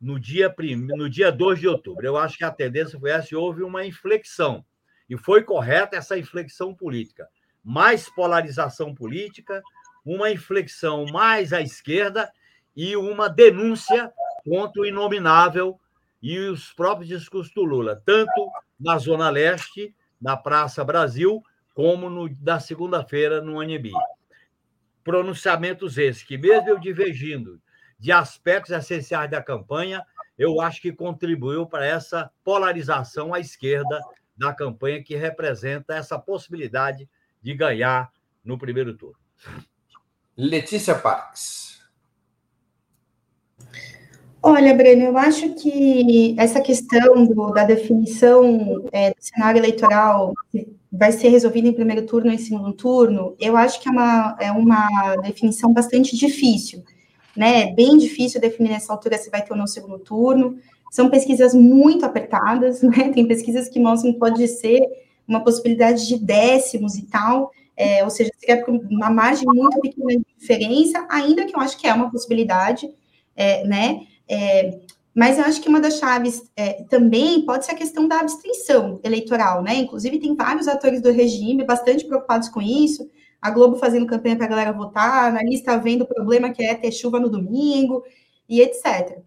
[0.00, 0.76] no dia, prim...
[0.76, 2.06] no dia 2 de outubro.
[2.06, 4.64] Eu acho que a tendência foi essa e houve uma inflexão.
[5.08, 7.28] E foi correta essa inflexão política.
[7.62, 9.62] Mais polarização política,
[10.04, 12.32] uma inflexão mais à esquerda
[12.74, 14.10] e uma denúncia
[14.44, 15.78] contra o inominável
[16.22, 21.42] e os próprios discursos do Lula, tanto na Zona Leste na Praça Brasil,
[21.74, 23.92] como no, na segunda-feira no Anibi.
[25.02, 27.60] Pronunciamentos esses que, mesmo eu divergindo
[28.00, 30.02] de aspectos essenciais da campanha,
[30.38, 34.00] eu acho que contribuiu para essa polarização à esquerda
[34.34, 37.06] da campanha, que representa essa possibilidade
[37.42, 38.10] de ganhar
[38.42, 39.18] no primeiro turno.
[40.34, 41.78] Letícia Parques.
[44.42, 50.32] Olha, Breno, eu acho que essa questão do, da definição é, do cenário eleitoral
[50.90, 54.36] vai ser resolvida em primeiro turno ou em segundo turno, eu acho que é uma,
[54.40, 56.82] é uma definição bastante difícil,
[57.40, 57.72] né?
[57.72, 60.58] Bem difícil definir nessa altura se vai ter ou não segundo turno.
[60.90, 63.10] São pesquisas muito apertadas, né?
[63.14, 64.78] Tem pesquisas que mostram que pode ser
[65.26, 70.26] uma possibilidade de décimos e tal, é, ou seja, seria uma margem muito pequena de
[70.38, 72.90] diferença, ainda que eu acho que é uma possibilidade,
[73.34, 74.02] é, né?
[74.28, 74.78] É,
[75.14, 79.00] mas eu acho que uma das chaves é, também pode ser a questão da abstenção
[79.02, 79.76] eleitoral, né?
[79.76, 83.08] Inclusive, tem vários atores do regime bastante preocupados com isso.
[83.40, 86.74] A Globo fazendo campanha para a galera votar, a analista vendo o problema que é
[86.74, 88.04] ter chuva no domingo
[88.48, 89.18] e etc.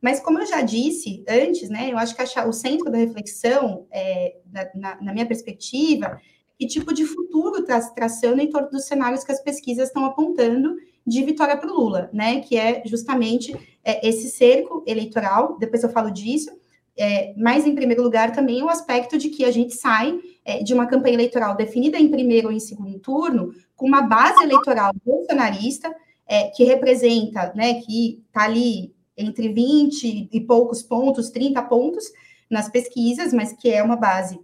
[0.00, 3.86] Mas, como eu já disse antes, né, eu acho que a, o centro da reflexão,
[3.92, 4.36] é,
[4.74, 6.20] na, na, minha perspectiva,
[6.58, 10.04] que tipo de futuro está se traçando em torno dos cenários que as pesquisas estão
[10.04, 10.74] apontando
[11.06, 12.40] de vitória para o Lula, né?
[12.40, 16.50] Que é justamente é, esse cerco eleitoral, depois eu falo disso,
[16.96, 20.74] é, mas em primeiro lugar também o aspecto de que a gente sai é, de
[20.74, 25.94] uma campanha eleitoral definida em primeiro ou em segundo turno, com uma base eleitoral bolsonarista,
[26.26, 32.04] é, que representa, né, que está ali entre 20 e poucos pontos, 30 pontos
[32.50, 34.40] nas pesquisas, mas que é uma base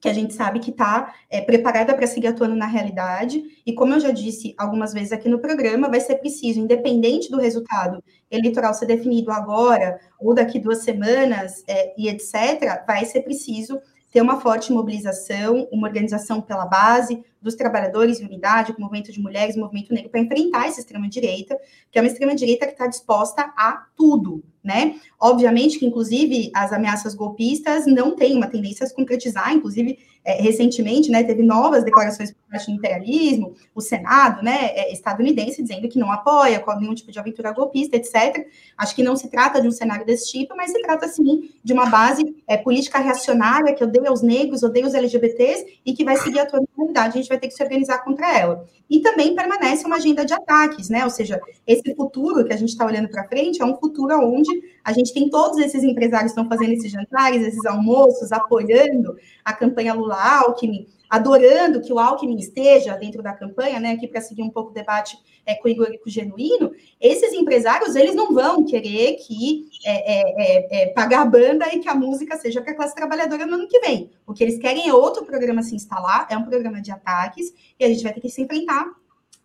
[0.00, 3.42] que a gente sabe que está é, preparada para seguir atuando na realidade.
[3.66, 7.38] E como eu já disse algumas vezes aqui no programa, vai ser preciso, independente do
[7.38, 13.80] resultado eleitoral ser definido agora ou daqui duas semanas é, e etc., vai ser preciso
[14.10, 19.12] ter uma forte mobilização, uma organização pela base dos trabalhadores em unidade, com o movimento
[19.12, 21.56] de mulheres, movimento negro, para enfrentar essa extrema-direita,
[21.90, 24.96] que é uma extrema-direita que está disposta a tudo, né?
[25.20, 30.42] Obviamente que, inclusive, as ameaças golpistas não têm uma tendência a se concretizar, inclusive, é,
[30.42, 35.88] recentemente, né, teve novas declarações por parte do imperialismo, o Senado, né, é, estadunidense, dizendo
[35.88, 38.46] que não apoia nenhum tipo de aventura golpista, etc.
[38.76, 41.72] Acho que não se trata de um cenário desse tipo, mas se trata, sim, de
[41.72, 46.18] uma base é, política reacionária que odeia os negros, odeia os LGBTs e que vai
[46.18, 48.66] seguir a tua comunidade, a gente vai ter que se organizar contra ela.
[48.90, 52.68] E também permanece uma agenda de ataques, né, ou seja, esse futuro que a gente
[52.68, 54.50] está olhando para frente é um futuro onde
[54.88, 59.52] a gente tem todos esses empresários que estão fazendo esses jantares, esses almoços, apoiando a
[59.52, 64.48] campanha Lula-Alckmin, adorando que o Alckmin esteja dentro da campanha, né, aqui para seguir um
[64.48, 68.32] pouco o debate é, com o Igor e com o Genuíno, esses empresários, eles não
[68.32, 72.72] vão querer que é, é, é, é pagar banda e que a música seja para
[72.72, 74.10] a classe trabalhadora no ano que vem.
[74.26, 77.84] O que eles querem é outro programa se instalar, é um programa de ataques, e
[77.84, 78.86] a gente vai ter que se enfrentar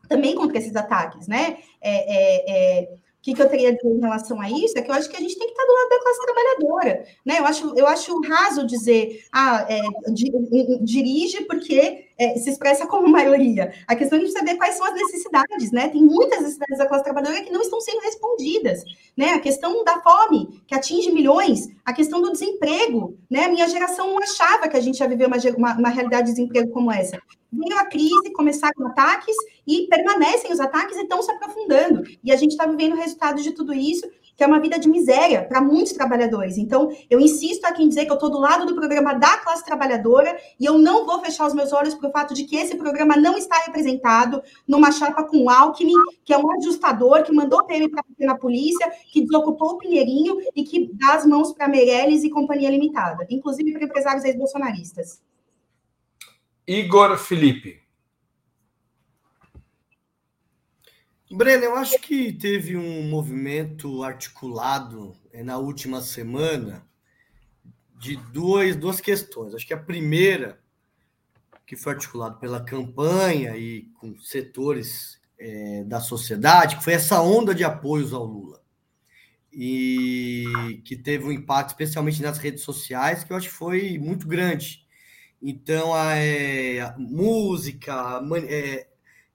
[0.07, 1.57] também contra esses ataques, né?
[1.81, 2.89] É, é,
[3.23, 5.15] que, que eu teria a dizer em relação a isso é que eu acho que
[5.15, 7.05] a gente tem que estar do lado da classe trabalhadora.
[7.25, 7.39] Né?
[7.39, 9.79] Eu, acho, eu acho raso dizer, ah, é,
[10.81, 13.73] dirige porque é, se expressa como maioria.
[13.87, 15.87] A questão é a gente saber quais são as necessidades, né?
[15.87, 18.83] Tem muitas necessidades da classe trabalhadora que não estão sendo respondidas,
[19.15, 19.29] né?
[19.29, 23.45] A questão da fome, que atinge milhões, a questão do desemprego, né?
[23.45, 26.33] A minha geração não achava que a gente ia viver uma, uma, uma realidade de
[26.33, 27.17] desemprego como essa.
[27.51, 32.03] Veio a crise, começaram ataques e permanecem os ataques e estão se aprofundando.
[32.23, 34.89] E a gente está vivendo o resultado de tudo isso que é uma vida de
[34.89, 36.57] miséria para muitos trabalhadores.
[36.57, 39.63] Então, eu insisto aqui em dizer que eu estou do lado do programa da classe
[39.63, 42.75] trabalhadora e eu não vou fechar os meus olhos para o fato de que esse
[42.75, 45.93] programa não está representado numa chapa com o Alckmin,
[46.25, 50.63] que é um ajustador, que mandou PM para na polícia, que desocupou o Pinheirinho e
[50.63, 55.21] que dá as mãos para Meirelles e Companhia Limitada, inclusive para empresários ex-bolsonaristas.
[56.65, 57.82] Igor Felipe.
[61.33, 66.87] Breno, eu acho que teve um movimento articulado eh, na última semana
[67.97, 69.55] de duas, duas questões.
[69.55, 70.59] Acho que a primeira,
[71.65, 77.55] que foi articulado pela campanha e com setores é, da sociedade, que foi essa onda
[77.55, 78.61] de apoios ao Lula.
[79.51, 84.27] E que teve um impacto, especialmente nas redes sociais, que eu acho que foi muito
[84.27, 84.85] grande.
[85.41, 88.87] Então, a, é, a música, é,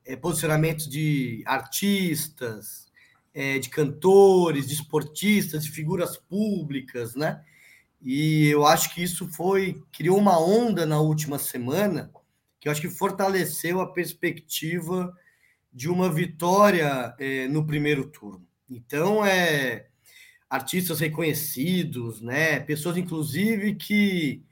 [0.09, 2.89] é, posicionamentos de artistas,
[3.35, 7.45] é, de cantores, de esportistas, de figuras públicas, né?
[8.03, 12.11] E eu acho que isso foi criou uma onda na última semana
[12.59, 15.15] que eu acho que fortaleceu a perspectiva
[15.73, 18.47] de uma vitória é, no primeiro turno.
[18.69, 19.89] Então, é
[20.49, 22.61] artistas reconhecidos, né?
[22.61, 24.43] Pessoas inclusive que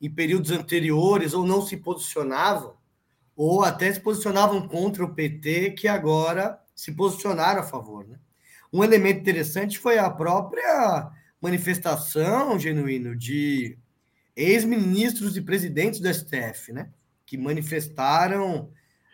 [0.00, 2.76] em períodos anteriores ou não se posicionavam
[3.36, 8.06] ou até se posicionavam contra o PT, que agora se posicionaram a favor.
[8.08, 8.16] Né?
[8.72, 13.76] Um elemento interessante foi a própria manifestação, genuíno, de
[14.34, 16.88] ex-ministros e presidentes do STF, né?
[17.26, 18.70] que manifestaram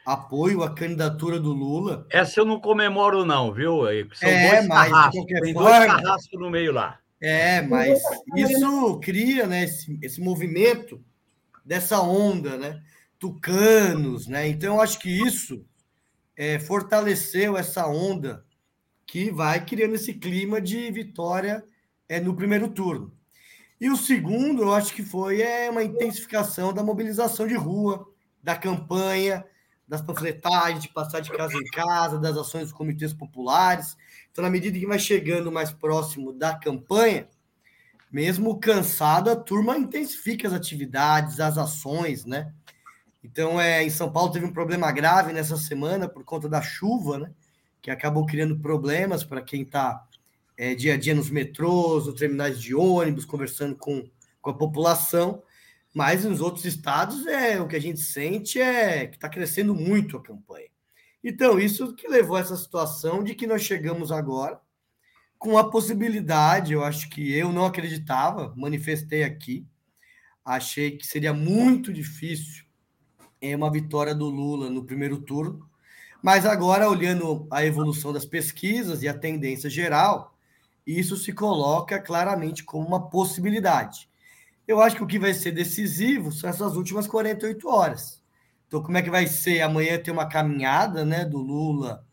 [0.07, 2.07] apoio à candidatura do Lula.
[2.11, 3.83] Essa eu não comemoro, não, viu?
[4.15, 6.99] São é, dois mas carrascos, tem forma, dois carrascos no meio lá.
[7.21, 8.01] É, mas
[8.37, 11.01] isso cria né, esse, esse movimento
[11.65, 12.83] dessa onda, né?
[13.23, 14.49] Tucanos, né?
[14.49, 15.65] Então, eu acho que isso
[16.37, 18.45] é, fortaleceu essa onda
[19.07, 21.65] que vai criando esse clima de vitória
[22.09, 23.17] é, no primeiro turno.
[23.81, 28.05] E o segundo, eu acho que foi é, uma intensificação da mobilização de rua,
[28.43, 29.45] da campanha,
[29.87, 33.97] das panfletagens, de passar de casa em casa, das ações dos comitês populares.
[34.33, 37.29] Então, na medida que vai chegando mais próximo da campanha,
[38.11, 42.53] mesmo cansado, a turma intensifica as atividades, as ações, né?
[43.23, 47.19] Então, é, em São Paulo teve um problema grave nessa semana por conta da chuva,
[47.19, 47.33] né?
[47.81, 50.05] Que acabou criando problemas para quem está
[50.57, 54.09] é, dia a dia nos metrôs, nos terminais de ônibus, conversando com,
[54.41, 55.43] com a população.
[55.95, 60.17] Mas nos outros estados, é o que a gente sente é que está crescendo muito
[60.17, 60.69] a campanha.
[61.23, 64.61] Então, isso que levou a essa situação de que nós chegamos agora
[65.39, 69.67] com a possibilidade, eu acho que eu não acreditava, manifestei aqui,
[70.45, 72.65] achei que seria muito difícil
[73.43, 75.69] é uma vitória do Lula no primeiro turno,
[76.23, 80.37] Mas agora, olhando a evolução das pesquisas e a tendência geral,
[80.87, 84.09] isso se coloca claramente como uma possibilidade.
[84.67, 88.23] Eu acho que o que vai ser decisivo são essas últimas 48 horas.
[88.69, 89.63] Então, como é que vai ser?
[89.63, 92.07] Amanhã tem uma caminhada né, do Lula,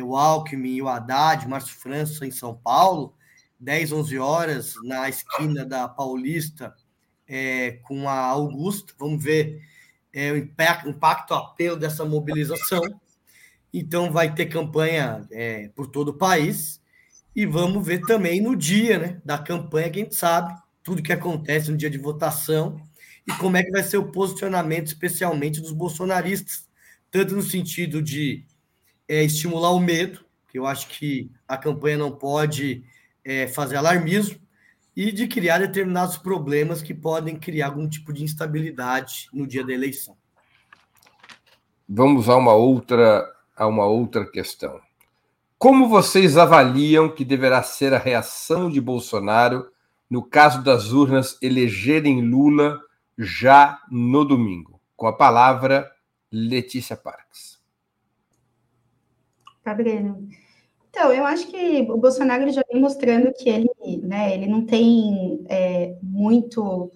[0.00, 3.14] o Alckmin o Haddad, Márcio França em São Paulo,
[3.58, 6.72] 10, 11 horas, na esquina da Paulista,
[7.26, 8.94] é, com a Augusta.
[8.96, 9.60] Vamos ver
[10.18, 12.82] é, o impacto, impacto, apelo dessa mobilização.
[13.72, 16.80] Então, vai ter campanha é, por todo o país.
[17.36, 21.76] E vamos ver também no dia né, da campanha, quem sabe, tudo que acontece no
[21.76, 22.82] dia de votação
[23.28, 26.66] e como é que vai ser o posicionamento, especialmente dos bolsonaristas,
[27.12, 28.44] tanto no sentido de
[29.06, 32.82] é, estimular o medo, que eu acho que a campanha não pode
[33.24, 34.36] é, fazer alarmismo,
[34.98, 39.72] e de criar determinados problemas que podem criar algum tipo de instabilidade no dia da
[39.72, 40.16] eleição.
[41.88, 43.24] Vamos a uma outra
[43.56, 44.80] a uma outra questão.
[45.56, 49.70] Como vocês avaliam que deverá ser a reação de Bolsonaro
[50.10, 52.80] no caso das urnas elegerem Lula
[53.16, 54.80] já no domingo?
[54.96, 55.88] Com a palavra,
[56.30, 57.60] Letícia Parques.
[59.62, 60.28] Tá, Breno.
[60.90, 63.68] Então, eu acho que o Bolsonaro já vem mostrando que ele,
[64.02, 66.90] né, ele não tem é, muito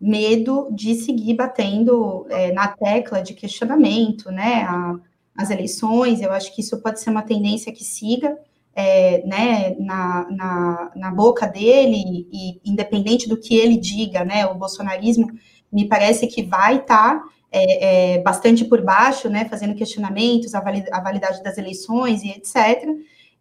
[0.00, 4.96] medo de seguir batendo é, na tecla de questionamento, né, a,
[5.36, 6.20] as eleições.
[6.20, 8.36] Eu acho que isso pode ser uma tendência que siga,
[8.74, 14.54] é, né, na, na, na, boca dele, e independente do que ele diga, né, o
[14.54, 15.30] bolsonarismo
[15.72, 20.58] me parece que vai estar tá, é, é, bastante por baixo, né, fazendo questionamentos, a,
[20.58, 22.86] a validade das eleições e etc.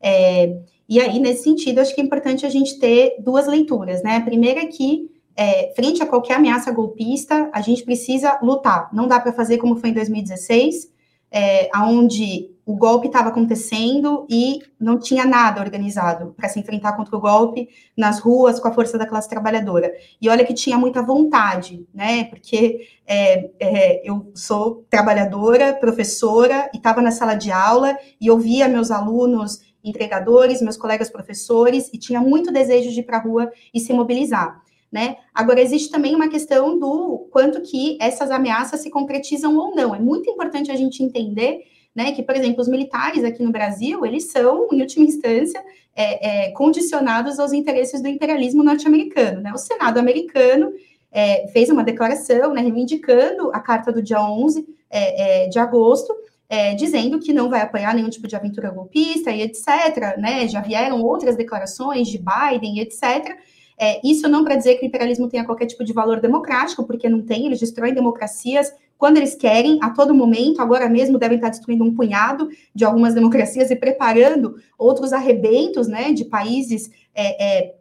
[0.06, 4.18] É, e aí, nesse sentido, acho que é importante a gente ter duas leituras, né?
[4.18, 8.88] A primeira é que, é, frente a qualquer ameaça golpista, a gente precisa lutar.
[8.94, 10.94] Não dá para fazer como foi em 2016,
[11.32, 17.16] é, onde o golpe estava acontecendo e não tinha nada organizado para se enfrentar contra
[17.16, 19.92] o golpe nas ruas com a força da classe trabalhadora.
[20.22, 22.26] E olha que tinha muita vontade, né?
[22.26, 28.68] Porque é, é, eu sou trabalhadora, professora, e estava na sala de aula e ouvia
[28.68, 33.52] meus alunos entregadores, meus colegas professores, e tinha muito desejo de ir para a rua
[33.74, 34.62] e se mobilizar.
[34.92, 35.18] Né?
[35.34, 39.94] Agora, existe também uma questão do quanto que essas ameaças se concretizam ou não.
[39.94, 44.06] É muito importante a gente entender né, que, por exemplo, os militares aqui no Brasil,
[44.06, 45.64] eles são, em última instância,
[45.96, 49.42] é, é, condicionados aos interesses do imperialismo norte-americano.
[49.42, 49.52] Né?
[49.54, 50.74] O Senado americano
[51.12, 56.14] é, fez uma declaração né, reivindicando a carta do dia 11 é, é, de agosto,
[56.50, 60.18] é, dizendo que não vai apoiar nenhum tipo de aventura golpista e etc.
[60.18, 60.48] Né?
[60.48, 63.38] Já vieram outras declarações de Biden e etc.
[63.78, 67.10] É, isso não para dizer que o imperialismo tenha qualquer tipo de valor democrático, porque
[67.10, 71.50] não tem, eles destroem democracias quando eles querem, a todo momento, agora mesmo devem estar
[71.50, 77.76] destruindo um punhado de algumas democracias e preparando outros arrebentos né, de países é, é,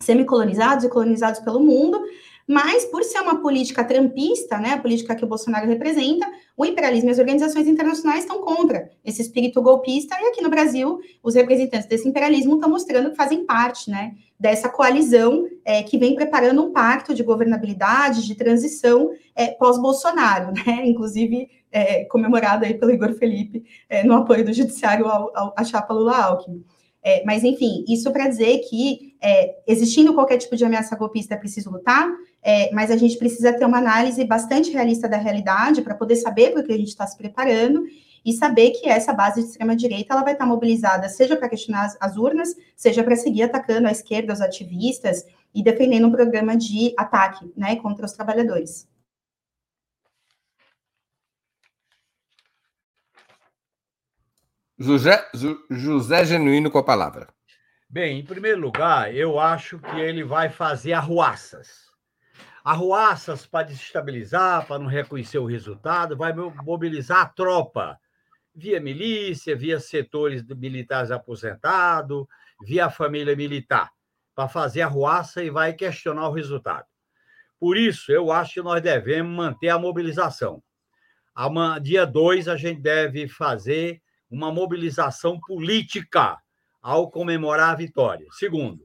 [0.00, 2.00] semicolonizados e colonizados pelo mundo.
[2.48, 6.26] Mas, por ser uma política trampista, né, a política que o Bolsonaro representa,
[6.56, 11.00] o imperialismo e as organizações internacionais estão contra esse espírito golpista, e aqui no Brasil,
[11.22, 16.14] os representantes desse imperialismo estão mostrando que fazem parte né, dessa coalizão é, que vem
[16.14, 22.92] preparando um pacto de governabilidade, de transição é, pós-Bolsonaro, né, inclusive é, comemorado aí pelo
[22.92, 26.64] Igor Felipe é, no apoio do judiciário ao, ao, à chapa Lula-Alckmin.
[27.02, 31.36] É, mas, enfim, isso para dizer que, é, existindo qualquer tipo de ameaça golpista, é
[31.36, 32.08] preciso lutar,
[32.48, 36.52] é, mas a gente precisa ter uma análise bastante realista da realidade para poder saber
[36.52, 37.84] para o que a gente está se preparando
[38.24, 41.86] e saber que essa base de extrema-direita ela vai estar tá mobilizada, seja para questionar
[41.86, 46.56] as, as urnas, seja para seguir atacando a esquerda, os ativistas e defendendo um programa
[46.56, 48.88] de ataque né, contra os trabalhadores.
[54.78, 55.28] José,
[55.68, 57.26] José Genuíno com a palavra.
[57.88, 61.85] Bem, em primeiro lugar, eu acho que ele vai fazer arruaças.
[62.66, 67.96] Arruaças para desestabilizar, para não reconhecer o resultado, vai mobilizar a tropa,
[68.52, 72.26] via milícia, via setores militares aposentados,
[72.60, 73.92] via família militar,
[74.34, 76.86] para fazer arruaça e vai questionar o resultado.
[77.56, 80.60] Por isso, eu acho que nós devemos manter a mobilização.
[81.80, 86.36] Dia 2, a gente deve fazer uma mobilização política
[86.82, 88.26] ao comemorar a vitória.
[88.32, 88.84] Segundo,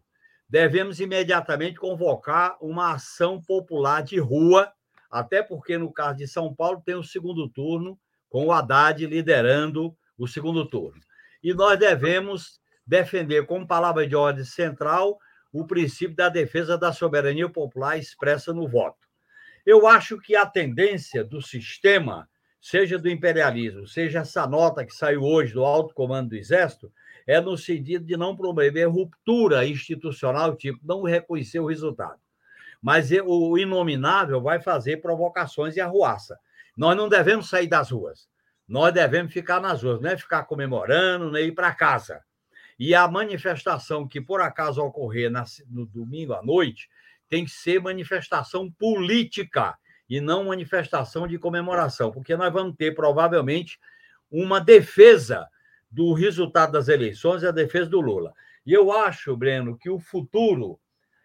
[0.52, 4.70] devemos imediatamente convocar uma ação popular de rua,
[5.10, 7.98] até porque no caso de São Paulo tem o segundo turno,
[8.28, 11.00] com o Haddad liderando o segundo turno.
[11.42, 15.18] E nós devemos defender como palavra de ordem central
[15.54, 19.08] o princípio da defesa da soberania popular expressa no voto.
[19.66, 22.30] Eu acho que a tendência do sistema
[22.60, 26.92] seja do imperialismo, seja essa nota que saiu hoje do alto comando do Exército,
[27.28, 32.20] é no sentido de não promover ruptura institucional, tipo, não reconhecer o resultado.
[32.82, 36.40] Mas o inominável vai fazer provocações e arruaça.
[36.76, 38.28] Nós não devemos sair das ruas.
[38.68, 42.22] Nós devemos ficar nas ruas, não é ficar comemorando, nem ir para casa.
[42.80, 45.32] E a manifestação que por acaso ocorrer
[45.70, 46.90] no domingo à noite
[47.30, 49.78] tem que ser manifestação política
[50.10, 53.80] e não manifestação de comemoração, porque nós vamos ter provavelmente
[54.30, 55.48] uma defesa
[55.92, 58.34] do resultado das eleições e a defesa do Lula.
[58.66, 60.80] E eu acho, Breno, que o futuro,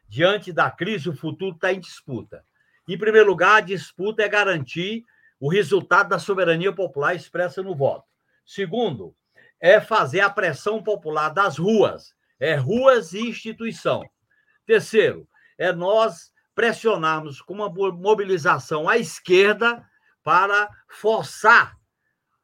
[0.08, 2.44] diante da crise, o futuro está em disputa.
[2.88, 5.04] Em primeiro lugar, a disputa é garantir
[5.38, 8.04] o resultado da soberania popular expressa no voto.
[8.44, 9.14] Segundo,
[9.60, 14.02] é fazer a pressão popular das ruas, é ruas e instituição.
[14.64, 19.84] Terceiro, é nós pressionarmos com uma mobilização à esquerda
[20.22, 21.76] para forçar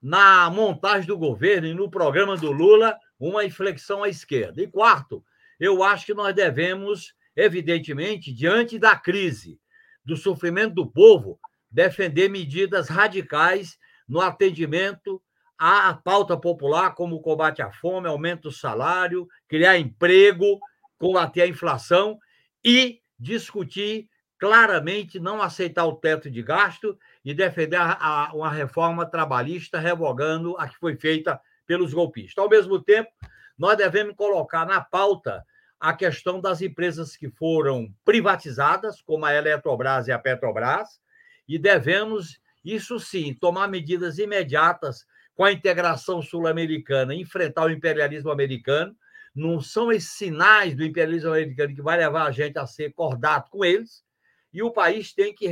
[0.03, 4.61] na montagem do governo e no programa do Lula uma inflexão à esquerda.
[4.61, 5.25] E quarto,
[5.61, 9.61] eu acho que nós devemos, evidentemente, diante da crise,
[10.05, 11.39] do sofrimento do povo,
[11.71, 13.79] defender medidas radicais
[14.09, 15.23] no atendimento
[15.57, 20.59] à pauta popular, como o combate à fome, aumento do salário, criar emprego,
[20.99, 22.19] combater a inflação
[22.65, 29.79] e discutir claramente não aceitar o teto de gasto e defender a, uma reforma trabalhista
[29.79, 32.43] revogando a que foi feita pelos golpistas.
[32.43, 33.11] Ao mesmo tempo,
[33.57, 35.45] nós devemos colocar na pauta
[35.79, 41.01] a questão das empresas que foram privatizadas, como a Eletrobras e a Petrobras,
[41.49, 45.05] e devemos, isso sim, tomar medidas imediatas
[45.35, 48.95] com a integração sul-americana, enfrentar o imperialismo americano.
[49.35, 53.49] Não são esses sinais do imperialismo americano que vai levar a gente a ser cordado
[53.51, 54.05] com eles,
[54.53, 55.49] e o país tem que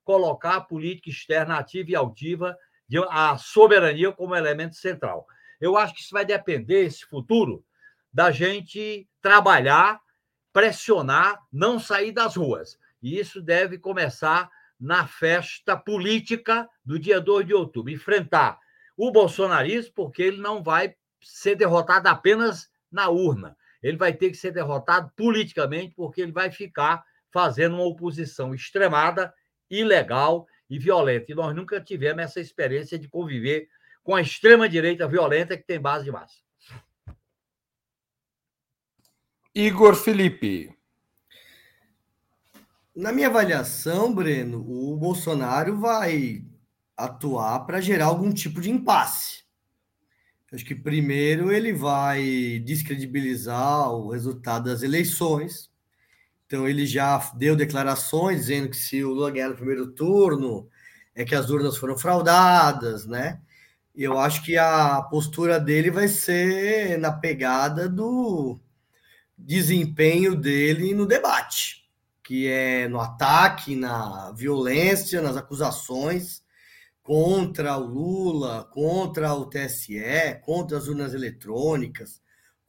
[0.00, 2.56] recolocar a política externa ativa e altiva,
[3.08, 5.26] a soberania como elemento central.
[5.60, 7.64] Eu acho que isso vai depender, esse futuro,
[8.12, 10.00] da gente trabalhar,
[10.52, 12.78] pressionar, não sair das ruas.
[13.02, 17.92] E isso deve começar na festa política do dia 2 de outubro.
[17.92, 18.58] Enfrentar
[18.96, 23.56] o bolsonarismo, porque ele não vai ser derrotado apenas na urna.
[23.82, 29.32] Ele vai ter que ser derrotado politicamente, porque ele vai ficar fazendo uma oposição extremada,
[29.70, 31.30] ilegal e violenta.
[31.30, 33.68] E nós nunca tivemos essa experiência de conviver
[34.02, 36.36] com a extrema-direita violenta que tem base de massa.
[39.54, 40.74] Igor Felipe.
[42.94, 46.44] Na minha avaliação, Breno, o Bolsonaro vai
[46.96, 49.44] atuar para gerar algum tipo de impasse.
[50.52, 55.70] Acho que primeiro ele vai descredibilizar o resultado das eleições,
[56.50, 60.68] então ele já deu declarações dizendo que se o Lula ganhar no primeiro turno,
[61.14, 63.40] é que as urnas foram fraudadas, né?
[63.94, 68.58] E eu acho que a postura dele vai ser na pegada do
[69.38, 71.88] desempenho dele no debate,
[72.20, 76.42] que é no ataque, na violência, nas acusações
[77.00, 82.19] contra o Lula, contra o TSE, contra as urnas eletrônicas,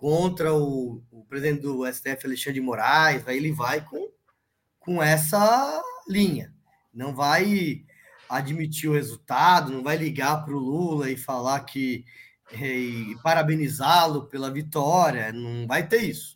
[0.01, 4.11] contra o, o presidente do STF, Alexandre de Moraes, aí ele vai com,
[4.79, 5.79] com essa
[6.09, 6.51] linha.
[6.91, 7.85] Não vai
[8.27, 12.03] admitir o resultado, não vai ligar para o Lula e falar que
[12.51, 16.35] e parabenizá-lo pela vitória, não vai ter isso.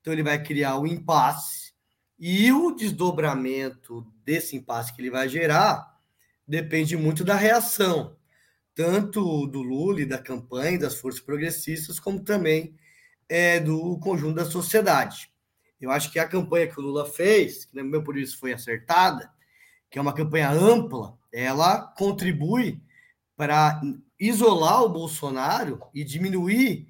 [0.00, 1.74] Então ele vai criar o um impasse
[2.18, 5.86] e o desdobramento desse impasse que ele vai gerar
[6.48, 8.16] depende muito da reação,
[8.74, 12.74] tanto do Lula e da campanha das forças progressistas, como também
[13.28, 15.30] é, do conjunto da sociedade.
[15.80, 18.52] Eu acho que a campanha que o Lula fez, que no meu por isso foi
[18.52, 19.30] acertada,
[19.90, 22.80] que é uma campanha ampla, ela contribui
[23.36, 23.80] para
[24.18, 26.86] isolar o Bolsonaro e diminuir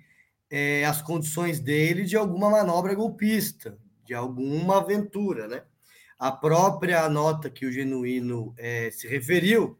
[0.50, 5.62] é, as condições dele de alguma manobra golpista, de alguma aventura, né?
[6.18, 9.78] A própria nota que o Genuíno é, se referiu,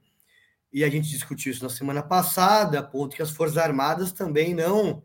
[0.73, 5.03] e a gente discutiu isso na semana passada, aponta que as Forças Armadas também não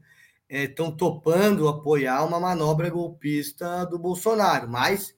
[0.49, 5.15] estão é, topando apoiar uma manobra golpista do Bolsonaro, mas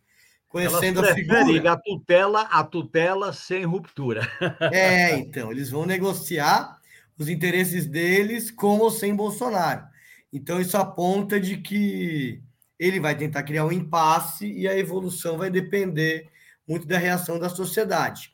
[0.47, 1.73] conhecendo a figura.
[1.73, 4.27] A tutela, a tutela sem ruptura.
[4.73, 6.79] É, então, eles vão negociar
[7.17, 9.85] os interesses deles com ou sem Bolsonaro.
[10.33, 12.41] Então, isso aponta de que
[12.77, 16.27] ele vai tentar criar um impasse e a evolução vai depender
[16.67, 18.31] muito da reação da sociedade.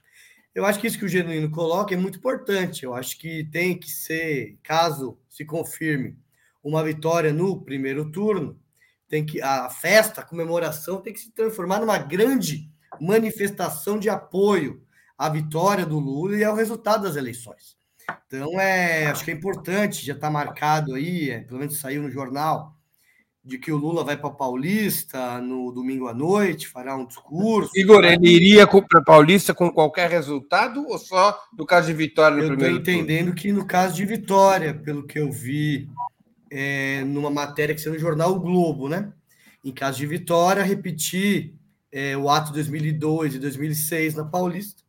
[0.54, 2.86] Eu acho que isso que o Genuíno coloca é muito importante.
[2.86, 6.16] Eu acho que tem que ser, caso se confirme
[6.66, 8.60] uma vitória no primeiro turno,
[9.08, 12.68] tem que a festa, a comemoração tem que se transformar numa grande
[13.00, 14.82] manifestação de apoio
[15.16, 17.78] à vitória do Lula e ao resultado das eleições.
[18.26, 22.10] Então, é, acho que é importante, já está marcado aí, é, pelo menos saiu no
[22.10, 22.76] jornal,
[23.44, 27.72] de que o Lula vai para Paulista no domingo à noite, fará um discurso.
[27.76, 32.44] Igor, ele iria para Paulista com qualquer resultado ou só no caso de vitória no
[32.44, 32.78] eu primeiro?
[32.78, 35.88] Eu estou entendendo que no caso de vitória, pelo que eu vi
[36.58, 39.12] é, numa matéria que saiu no jornal o Globo, né?
[39.62, 41.54] Em caso de vitória, repetir
[41.92, 44.82] é, o ato 2002 e 2006 na Paulista.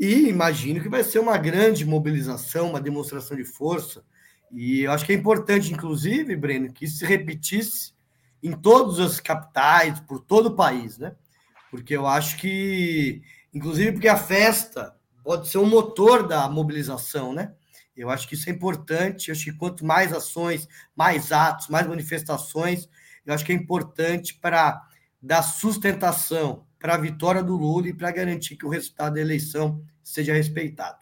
[0.00, 4.02] E imagino que vai ser uma grande mobilização, uma demonstração de força.
[4.50, 7.92] E eu acho que é importante, inclusive, Breno, que isso se repetisse
[8.42, 11.14] em todas as capitais, por todo o país, né?
[11.70, 13.20] Porque eu acho que,
[13.52, 17.52] inclusive, porque a festa pode ser um motor da mobilização, né?
[17.96, 19.28] Eu acho que isso é importante.
[19.28, 22.88] Eu acho que quanto mais ações, mais atos, mais manifestações,
[23.24, 24.82] eu acho que é importante para
[25.20, 29.82] dar sustentação para a vitória do Lula e para garantir que o resultado da eleição
[30.02, 30.98] seja respeitado.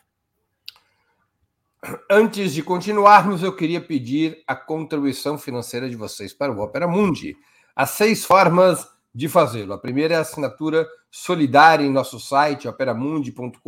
[2.11, 7.36] Antes de continuarmos, eu queria pedir a contribuição financeira de vocês para o Opera Mundi.
[7.76, 9.74] Há seis formas de fazê-lo.
[9.74, 13.61] A primeira é a assinatura solidária em nosso site, operamundi.com.br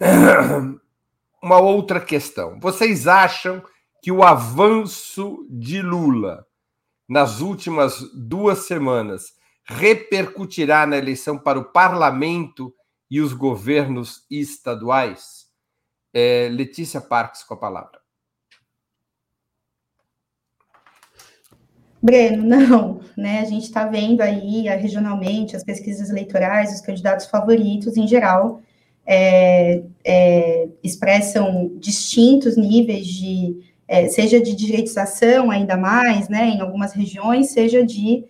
[1.42, 2.58] uma outra questão.
[2.58, 3.62] Vocês acham
[4.02, 6.46] que o avanço de Lula
[7.06, 9.34] nas últimas duas semanas
[9.66, 12.74] repercutirá na eleição para o parlamento
[13.10, 15.44] e os governos estaduais?
[16.14, 18.03] É, Letícia Parques com a palavra.
[22.04, 23.40] Breno, não, né?
[23.40, 28.60] A gente está vendo aí regionalmente as pesquisas eleitorais, os candidatos favoritos em geral
[29.06, 36.92] é, é, expressam distintos níveis de, é, seja de direitização ainda mais, né, em algumas
[36.92, 38.24] regiões, seja de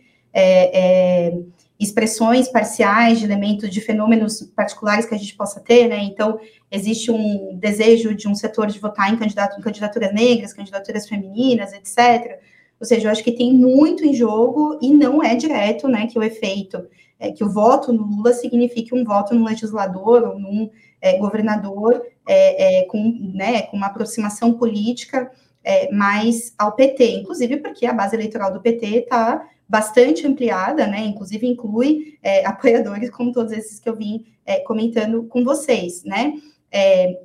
[1.79, 6.41] expressões parciais de elementos de fenômenos particulares que a gente possa ter, né, então
[6.73, 11.73] existe um desejo de um setor de votar em, candidato, em candidaturas negras, candidaturas femininas,
[11.73, 12.41] etc.,
[12.81, 16.19] ou seja, eu acho que tem muito em jogo e não é direto, né, que
[16.19, 16.87] o efeito
[17.19, 20.71] é, que o voto no Lula signifique um voto no legislador ou num
[21.01, 25.31] é, governador é, é com, né, com uma aproximação política
[25.63, 31.01] é, mais ao PT, inclusive porque a base eleitoral do PT está bastante ampliada, né?
[31.07, 34.27] Inclusive inclui é, apoiadores como todos esses que eu vim
[34.67, 36.35] comentando com vocês, né?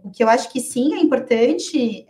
[0.05, 2.05] o que eu acho que sim é importante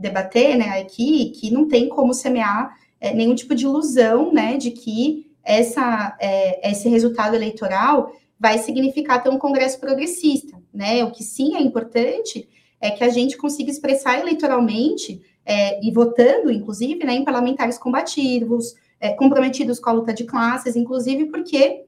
[0.00, 2.74] debater, né, aqui, que não tem como semear
[3.14, 9.28] nenhum tipo de ilusão, né, de que essa, é, esse resultado eleitoral vai significar ter
[9.28, 11.04] um Congresso progressista, né?
[11.04, 12.48] O que sim é importante
[12.80, 18.74] é que a gente consiga expressar eleitoralmente é, e votando, inclusive, né, em parlamentares combativos,
[18.98, 21.84] é, comprometidos com a luta de classes, inclusive porque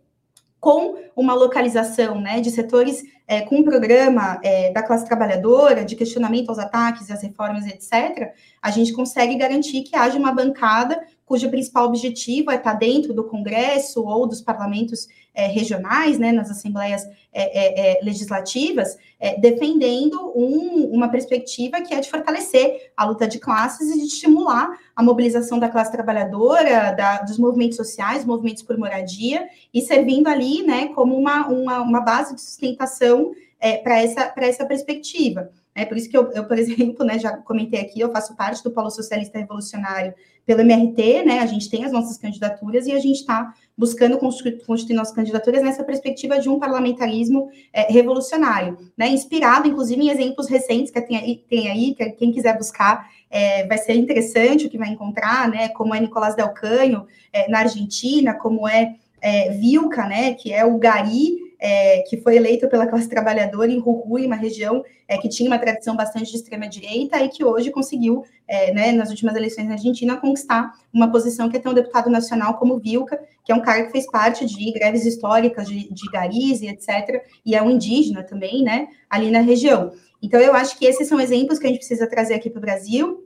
[0.60, 3.02] com uma localização né, de setores
[3.32, 7.66] é, com um programa é, da classe trabalhadora, de questionamento aos ataques e às reformas,
[7.66, 13.14] etc., a gente consegue garantir que haja uma bancada cujo principal objetivo é estar dentro
[13.14, 19.38] do Congresso ou dos parlamentos é, regionais, né, nas assembleias é, é, é legislativas, é,
[19.40, 24.78] defendendo um, uma perspectiva que é de fortalecer a luta de classes e de estimular
[24.94, 30.62] a mobilização da classe trabalhadora, da, dos movimentos sociais, movimentos por moradia, e servindo ali
[30.62, 33.32] né, como uma, uma, uma base de sustentação
[33.82, 35.48] para essa, essa perspectiva.
[35.74, 38.62] É por isso que eu, eu, por exemplo, né, já comentei aqui, eu faço parte
[38.62, 40.14] do Polo Socialista Revolucionário
[40.44, 41.38] pelo MRT, né?
[41.38, 45.82] A gente tem as nossas candidaturas e a gente está buscando constituir, nossas candidaturas nessa
[45.82, 49.08] perspectiva de um parlamentarismo é, revolucionário, né?
[49.08, 53.66] Inspirado, inclusive, em exemplos recentes que tem aí, tem aí que quem quiser buscar é,
[53.66, 55.68] vai ser interessante o que vai encontrar, né?
[55.70, 60.64] Como é Nicolás Del Canho é, na Argentina, como é é, Vilca, né, que é
[60.64, 65.28] o Gari, é, que foi eleito pela classe trabalhadora em Jujuy, uma região é, que
[65.28, 69.68] tinha uma tradição bastante de extrema-direita e que hoje conseguiu, é, né, nas últimas eleições
[69.68, 73.54] na Argentina, conquistar uma posição que é ter um deputado nacional como Vilca, que é
[73.54, 77.62] um cara que fez parte de greves históricas de, de garis e etc., e é
[77.62, 79.92] um indígena também, né, ali na região.
[80.20, 82.62] Então, eu acho que esses são exemplos que a gente precisa trazer aqui para o
[82.62, 83.24] Brasil,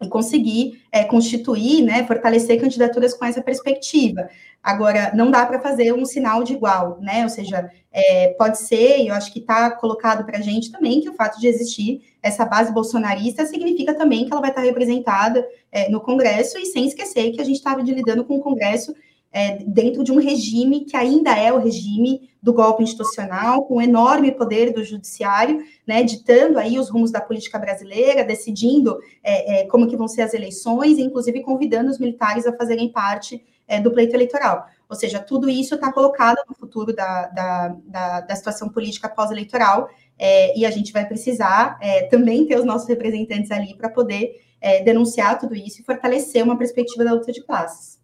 [0.00, 4.28] e conseguir é, constituir, né, fortalecer candidaturas com essa perspectiva.
[4.62, 7.22] Agora, não dá para fazer um sinal de igual, né?
[7.22, 11.00] Ou seja, é, pode ser, e eu acho que está colocado para a gente também,
[11.00, 15.46] que o fato de existir essa base bolsonarista significa também que ela vai estar representada
[15.70, 18.92] é, no Congresso, e sem esquecer que a gente estava lidando com o Congresso
[19.36, 24.32] é, dentro de um regime que ainda é o regime do golpe institucional, com enorme
[24.32, 29.88] poder do judiciário, né, ditando aí os rumos da política brasileira, decidindo é, é, como
[29.88, 34.16] que vão ser as eleições, inclusive convidando os militares a fazerem parte é, do pleito
[34.16, 34.64] eleitoral.
[34.88, 39.90] Ou seja, tudo isso está colocado no futuro da, da, da, da situação política pós-eleitoral,
[40.18, 44.46] é, e a gente vai precisar é, também ter os nossos representantes ali para poder
[44.84, 47.96] denunciar tudo isso e fortalecer uma perspectiva da luta de classes.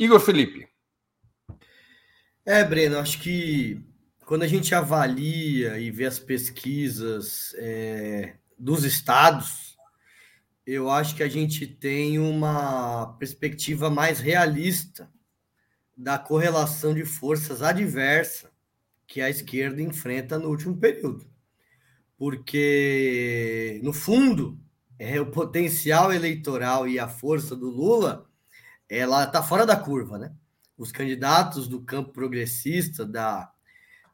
[0.00, 0.66] Igor Felipe.
[2.46, 3.84] É, Breno, acho que
[4.24, 9.76] quando a gente avalia e vê as pesquisas é, dos estados,
[10.66, 15.12] eu acho que a gente tem uma perspectiva mais realista
[15.94, 18.50] da correlação de forças adversa
[19.06, 21.26] que a esquerda enfrenta no último período.
[22.16, 24.58] Porque, no fundo,
[24.98, 28.29] é, o potencial eleitoral e a força do Lula
[28.90, 30.32] ela está fora da curva, né?
[30.76, 33.50] Os candidatos do campo progressista, da,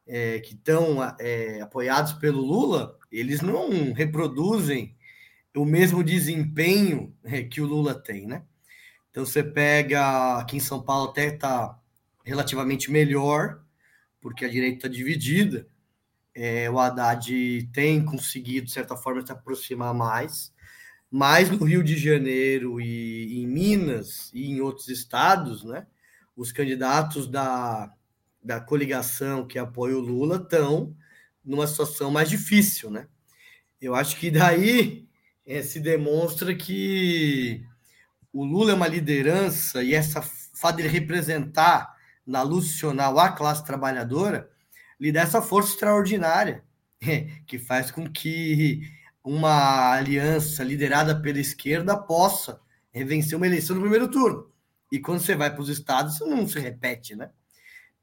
[0.07, 4.95] é, que estão é, apoiados pelo Lula, eles não reproduzem
[5.57, 8.43] o mesmo desempenho é, que o Lula tem, né?
[9.11, 11.81] Então você pega aqui em São Paulo até está
[12.23, 13.63] relativamente melhor,
[14.21, 15.67] porque a direita está dividida.
[16.35, 20.53] É, o Haddad tem conseguido, de certa forma, se aproximar mais
[21.11, 25.87] mas no Rio de Janeiro e em Minas e em outros estados, né,
[26.37, 27.91] os candidatos da,
[28.43, 30.95] da coligação que apoia o Lula estão
[31.45, 33.07] numa situação mais difícil, né?
[33.81, 35.07] Eu acho que daí
[35.47, 37.65] é, se demonstra que
[38.33, 41.95] o Lula é uma liderança e essa fato de representar
[42.27, 44.51] na luz nacional a classe trabalhadora
[44.99, 46.65] lhe dá essa força extraordinária
[47.47, 48.81] que faz com que
[49.27, 52.61] uma aliança liderada pela esquerda possa
[52.95, 54.49] vencer uma eleição no primeiro turno.
[54.91, 57.31] E quando você vai para os estados, isso não se repete, né?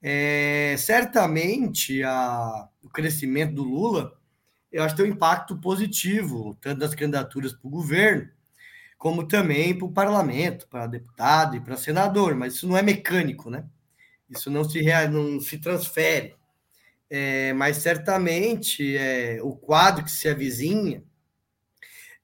[0.02, 4.20] É, certamente a, o crescimento do Lula,
[4.70, 8.30] eu acho que tem um impacto positivo, tanto das candidaturas para o governo,
[8.98, 13.50] como também para o parlamento, para deputado e para senador, mas isso não é mecânico,
[13.50, 13.66] né?
[14.30, 16.36] Isso não se, não se transfere.
[17.10, 21.02] É, mas certamente é, o quadro que se avizinha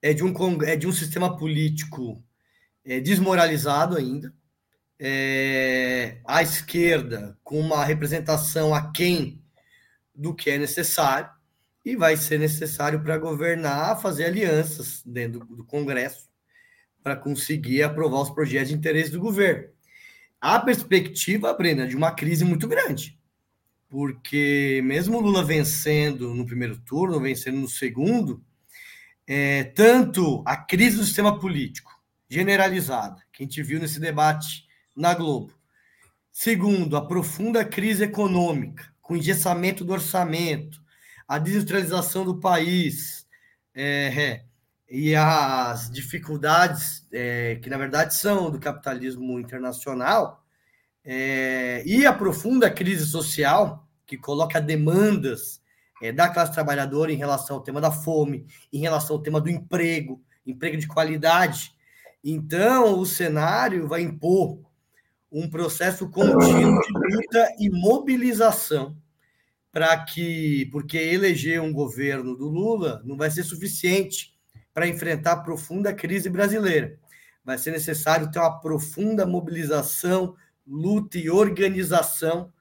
[0.02, 2.22] é de um, é de um sistema político
[2.84, 4.34] é, desmoralizado ainda,
[4.98, 9.42] é, à esquerda com uma representação aquém
[10.14, 11.30] do que é necessário,
[11.84, 16.28] e vai ser necessário para governar fazer alianças dentro do, Congresso
[17.02, 19.68] para conseguir aprovar os projetos de interesse do governo.
[20.38, 23.18] A perspectiva, Brena, de uma crise muito grande,
[23.88, 28.44] porque mesmo Lula vencendo no primeiro turno, vencendo no segundo,
[29.26, 31.90] é, tanto a crise do sistema político
[32.28, 34.66] generalizada, que a gente viu nesse debate
[34.96, 35.52] na Globo.
[36.32, 40.80] Segundo, a profunda crise econômica, com engessamento do orçamento,
[41.26, 43.26] a desindustrialização do país
[43.74, 44.44] é,
[44.88, 50.44] e as dificuldades é, que, na verdade, são do capitalismo internacional,
[51.04, 55.59] é, e a profunda crise social, que coloca demandas
[56.00, 59.50] é, da classe trabalhadora em relação ao tema da fome, em relação ao tema do
[59.50, 61.72] emprego, emprego de qualidade.
[62.22, 64.58] Então, o cenário vai impor
[65.30, 68.96] um processo contínuo de luta e mobilização
[69.72, 74.34] para que, porque eleger um governo do Lula não vai ser suficiente
[74.74, 76.98] para enfrentar a profunda crise brasileira.
[77.44, 80.34] Vai ser necessário ter uma profunda mobilização,
[80.66, 82.52] luta e organização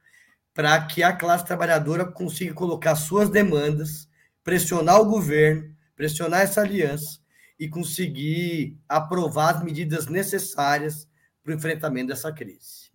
[0.59, 4.09] para que a classe trabalhadora consiga colocar suas demandas,
[4.43, 7.21] pressionar o governo, pressionar essa aliança
[7.57, 11.07] e conseguir aprovar as medidas necessárias
[11.41, 12.91] para o enfrentamento dessa crise.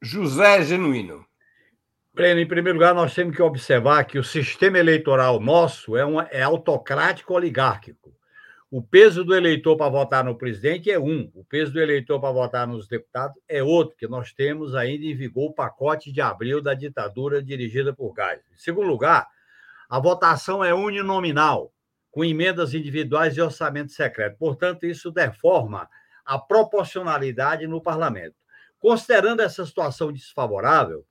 [0.00, 1.26] José Genuíno.
[2.14, 6.28] Breno, em primeiro lugar, nós temos que observar que o sistema eleitoral nosso é, uma,
[6.30, 8.16] é autocrático oligárquico.
[8.70, 12.32] O peso do eleitor para votar no presidente é um, o peso do eleitor para
[12.32, 16.60] votar nos deputados é outro, que nós temos ainda em vigor o pacote de abril
[16.60, 18.42] da ditadura dirigida por Gás.
[18.52, 19.26] Em segundo lugar,
[19.88, 21.72] a votação é uninominal,
[22.10, 24.36] com emendas individuais e orçamento secreto.
[24.36, 25.88] Portanto, isso deforma
[26.22, 28.36] a proporcionalidade no parlamento.
[28.78, 31.06] Considerando essa situação desfavorável,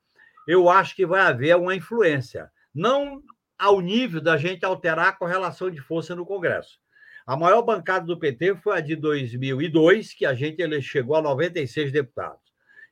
[0.48, 3.20] eu acho que vai haver uma influência, não
[3.58, 6.80] ao nível da gente alterar a correlação de força no Congresso.
[7.28, 11.22] A maior bancada do PT foi a de 2002, que a gente ele chegou a
[11.22, 12.40] 96 deputados.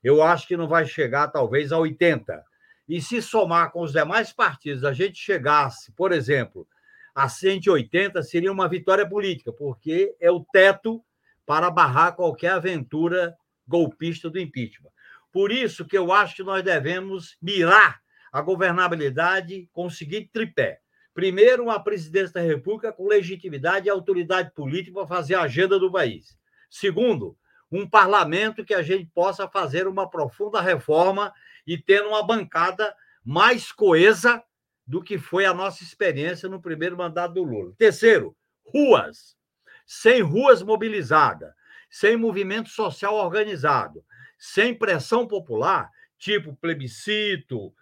[0.04, 2.44] Eu acho que não vai chegar, talvez, a 80.
[2.86, 6.68] E se somar com os demais partidos, a gente chegasse, por exemplo,
[7.16, 11.02] a 180, seria uma vitória política, porque é o teto
[11.46, 13.34] para barrar qualquer aventura
[13.66, 14.92] golpista do impeachment.
[15.32, 18.02] Por isso que eu acho que nós devemos mirar
[18.34, 20.82] a governabilidade com o seguinte tripé.
[21.16, 25.90] Primeiro, uma presidência da República com legitimidade e autoridade política para fazer a agenda do
[25.90, 26.38] país.
[26.70, 27.38] Segundo,
[27.72, 31.34] um parlamento que a gente possa fazer uma profunda reforma
[31.66, 32.94] e tendo uma bancada
[33.24, 34.44] mais coesa
[34.86, 37.74] do que foi a nossa experiência no primeiro mandato do Lula.
[37.78, 38.36] Terceiro,
[38.66, 39.38] ruas.
[39.86, 41.54] Sem ruas mobilizadas,
[41.90, 44.04] sem movimento social organizado,
[44.38, 47.74] sem pressão popular, tipo plebiscito,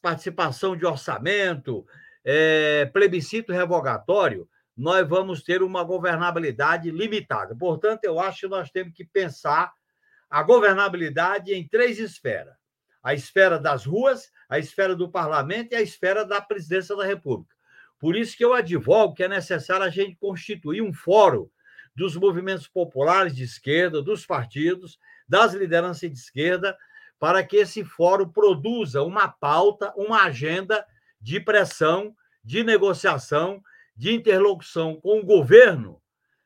[0.00, 1.86] participação de orçamento,
[2.28, 7.54] é, plebiscito revogatório, nós vamos ter uma governabilidade limitada.
[7.54, 9.72] Portanto, eu acho que nós temos que pensar
[10.28, 12.56] a governabilidade em três esferas:
[13.00, 17.54] a esfera das ruas, a esfera do parlamento e a esfera da presidência da República.
[17.98, 21.48] Por isso que eu advogo que é necessário a gente constituir um fórum
[21.94, 26.76] dos movimentos populares de esquerda, dos partidos, das lideranças de esquerda,
[27.18, 30.84] para que esse fórum produza uma pauta, uma agenda
[31.26, 32.14] de pressão,
[32.44, 33.60] de negociação,
[33.96, 36.00] de interlocução com o governo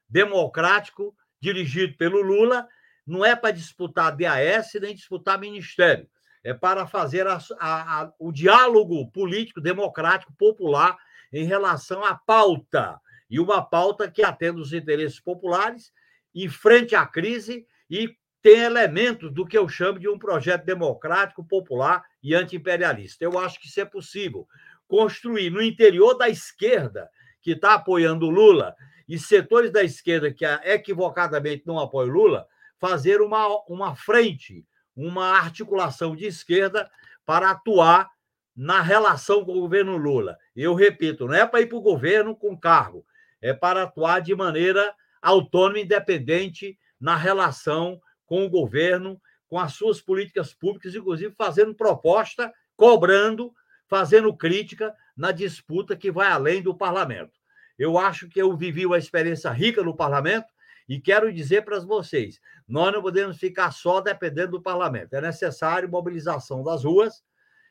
[0.09, 2.67] democrático dirigido pelo Lula,
[3.07, 6.09] não é para disputar DAS nem disputar ministério,
[6.43, 10.97] é para fazer a, a, a, o diálogo político, democrático, popular
[11.31, 15.93] em relação à pauta, e uma pauta que atenda os interesses populares,
[16.35, 22.03] enfrente a crise e tem elementos do que eu chamo de um projeto democrático, popular
[22.23, 23.25] e antiimperialista.
[23.25, 24.47] Eu acho que isso é possível.
[24.91, 27.09] Construir no interior da esquerda,
[27.41, 28.75] que está apoiando o Lula,
[29.09, 34.67] e setores da esquerda que equivocadamente não apoiam o Lula, fazer uma, uma frente,
[34.97, 36.91] uma articulação de esquerda
[37.25, 38.11] para atuar
[38.57, 40.37] na relação com o governo Lula.
[40.57, 43.07] Eu repito, não é para ir para o governo com cargo,
[43.41, 49.75] é para atuar de maneira autônoma e independente na relação com o governo, com as
[49.75, 53.55] suas políticas públicas, inclusive fazendo proposta, cobrando,
[53.91, 57.33] fazendo crítica na disputa que vai além do parlamento.
[57.77, 60.47] Eu acho que eu vivi uma experiência rica no parlamento
[60.89, 65.15] e quero dizer para vocês: nós não podemos ficar só dependendo do parlamento.
[65.15, 67.25] É necessário mobilização das ruas.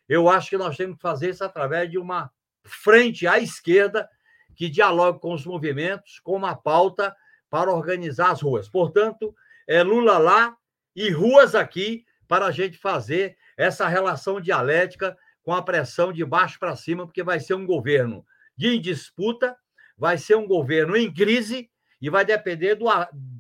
[0.09, 2.29] Eu acho que nós temos que fazer isso através de uma
[2.65, 4.09] frente à esquerda
[4.55, 7.15] que dialogue com os movimentos, com uma pauta
[7.49, 8.67] para organizar as ruas.
[8.67, 9.33] Portanto,
[9.67, 10.57] é Lula lá
[10.95, 16.59] e ruas aqui para a gente fazer essa relação dialética com a pressão de baixo
[16.59, 18.25] para cima, porque vai ser um governo
[18.55, 19.55] de disputa,
[19.97, 21.69] vai ser um governo em crise
[22.01, 22.85] e vai depender do,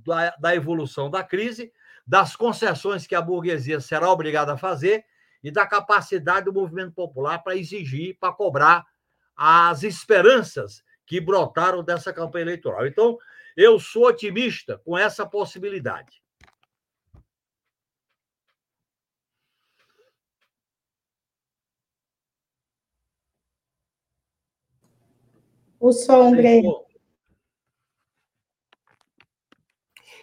[0.05, 1.71] da, da evolução da crise,
[2.05, 5.05] das concessões que a burguesia será obrigada a fazer
[5.43, 8.85] e da capacidade do movimento popular para exigir, para cobrar
[9.35, 12.85] as esperanças que brotaram dessa campanha eleitoral.
[12.85, 13.17] Então,
[13.55, 16.21] eu sou otimista com essa possibilidade.
[25.79, 26.33] O som.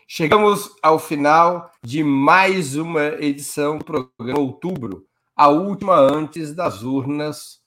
[0.06, 7.60] Chegamos ao final de mais uma edição do programa Outubro, a última antes das urnas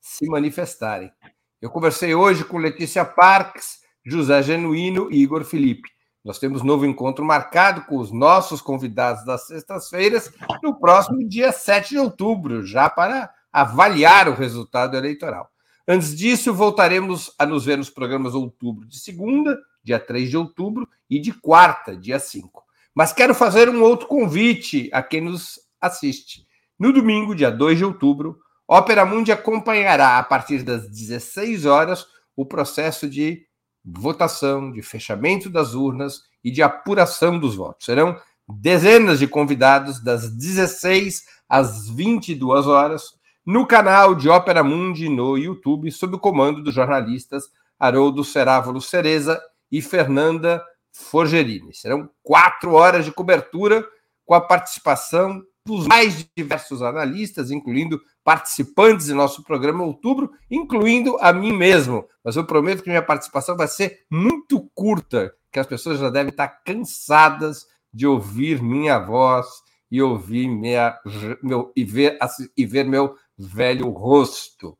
[0.00, 1.12] se manifestarem.
[1.60, 5.90] Eu conversei hoje com Letícia Parques, José Genuíno e Igor Felipe.
[6.24, 10.32] Nós temos novo encontro marcado com os nossos convidados das sextas-feiras
[10.62, 15.50] no próximo dia 7 de outubro, já para avaliar o resultado eleitoral.
[15.88, 20.88] Antes disso, voltaremos a nos ver nos programas outubro de segunda, dia 3 de outubro,
[21.08, 22.64] e de quarta, dia 5.
[22.92, 26.46] Mas quero fazer um outro convite a quem nos assiste.
[26.78, 32.44] No domingo, dia 2 de outubro, Ópera Mundi acompanhará a partir das 16 horas o
[32.44, 33.46] processo de
[33.84, 37.86] votação, de fechamento das urnas e de apuração dos votos.
[37.86, 38.18] Serão
[38.48, 43.15] dezenas de convidados das 16 às 22 horas
[43.46, 47.44] no canal de Ópera Mundi no YouTube, sob o comando dos jornalistas
[47.78, 49.40] Haroldo Cerávulo Cereza
[49.70, 50.60] e Fernanda
[50.92, 51.72] Forgerini.
[51.72, 53.86] Serão quatro horas de cobertura
[54.24, 61.32] com a participação dos mais diversos analistas, incluindo participantes do nosso programa outubro, incluindo a
[61.32, 62.04] mim mesmo.
[62.24, 66.30] Mas eu prometo que minha participação vai ser muito curta, que as pessoas já devem
[66.30, 69.46] estar cansadas de ouvir minha voz
[69.90, 70.98] e ouvir minha,
[71.42, 72.18] meu, e, ver,
[72.56, 74.76] e ver meu velho rosto.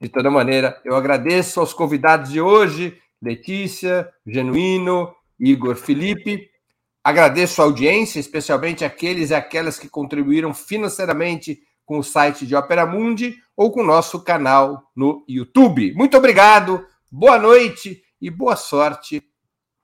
[0.00, 6.48] De toda maneira, eu agradeço aos convidados de hoje, Letícia, Genuíno, Igor Felipe.
[7.02, 12.86] Agradeço a audiência, especialmente aqueles e aquelas que contribuíram financeiramente com o site de Opera
[12.86, 15.94] Mundi ou com o nosso canal no YouTube.
[15.94, 19.22] Muito obrigado, boa noite e boa sorte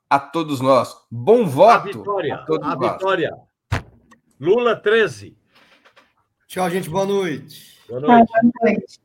[0.09, 0.95] a todos nós.
[1.11, 1.89] Bom voto.
[1.89, 2.35] A vitória.
[2.35, 2.93] A, todos a nós.
[2.93, 3.31] vitória.
[4.39, 5.37] Lula 13.
[6.47, 6.91] Tchau, gente.
[6.91, 7.74] Boa noite.
[8.03, 8.31] Boa noite.
[8.33, 9.04] Boa noite.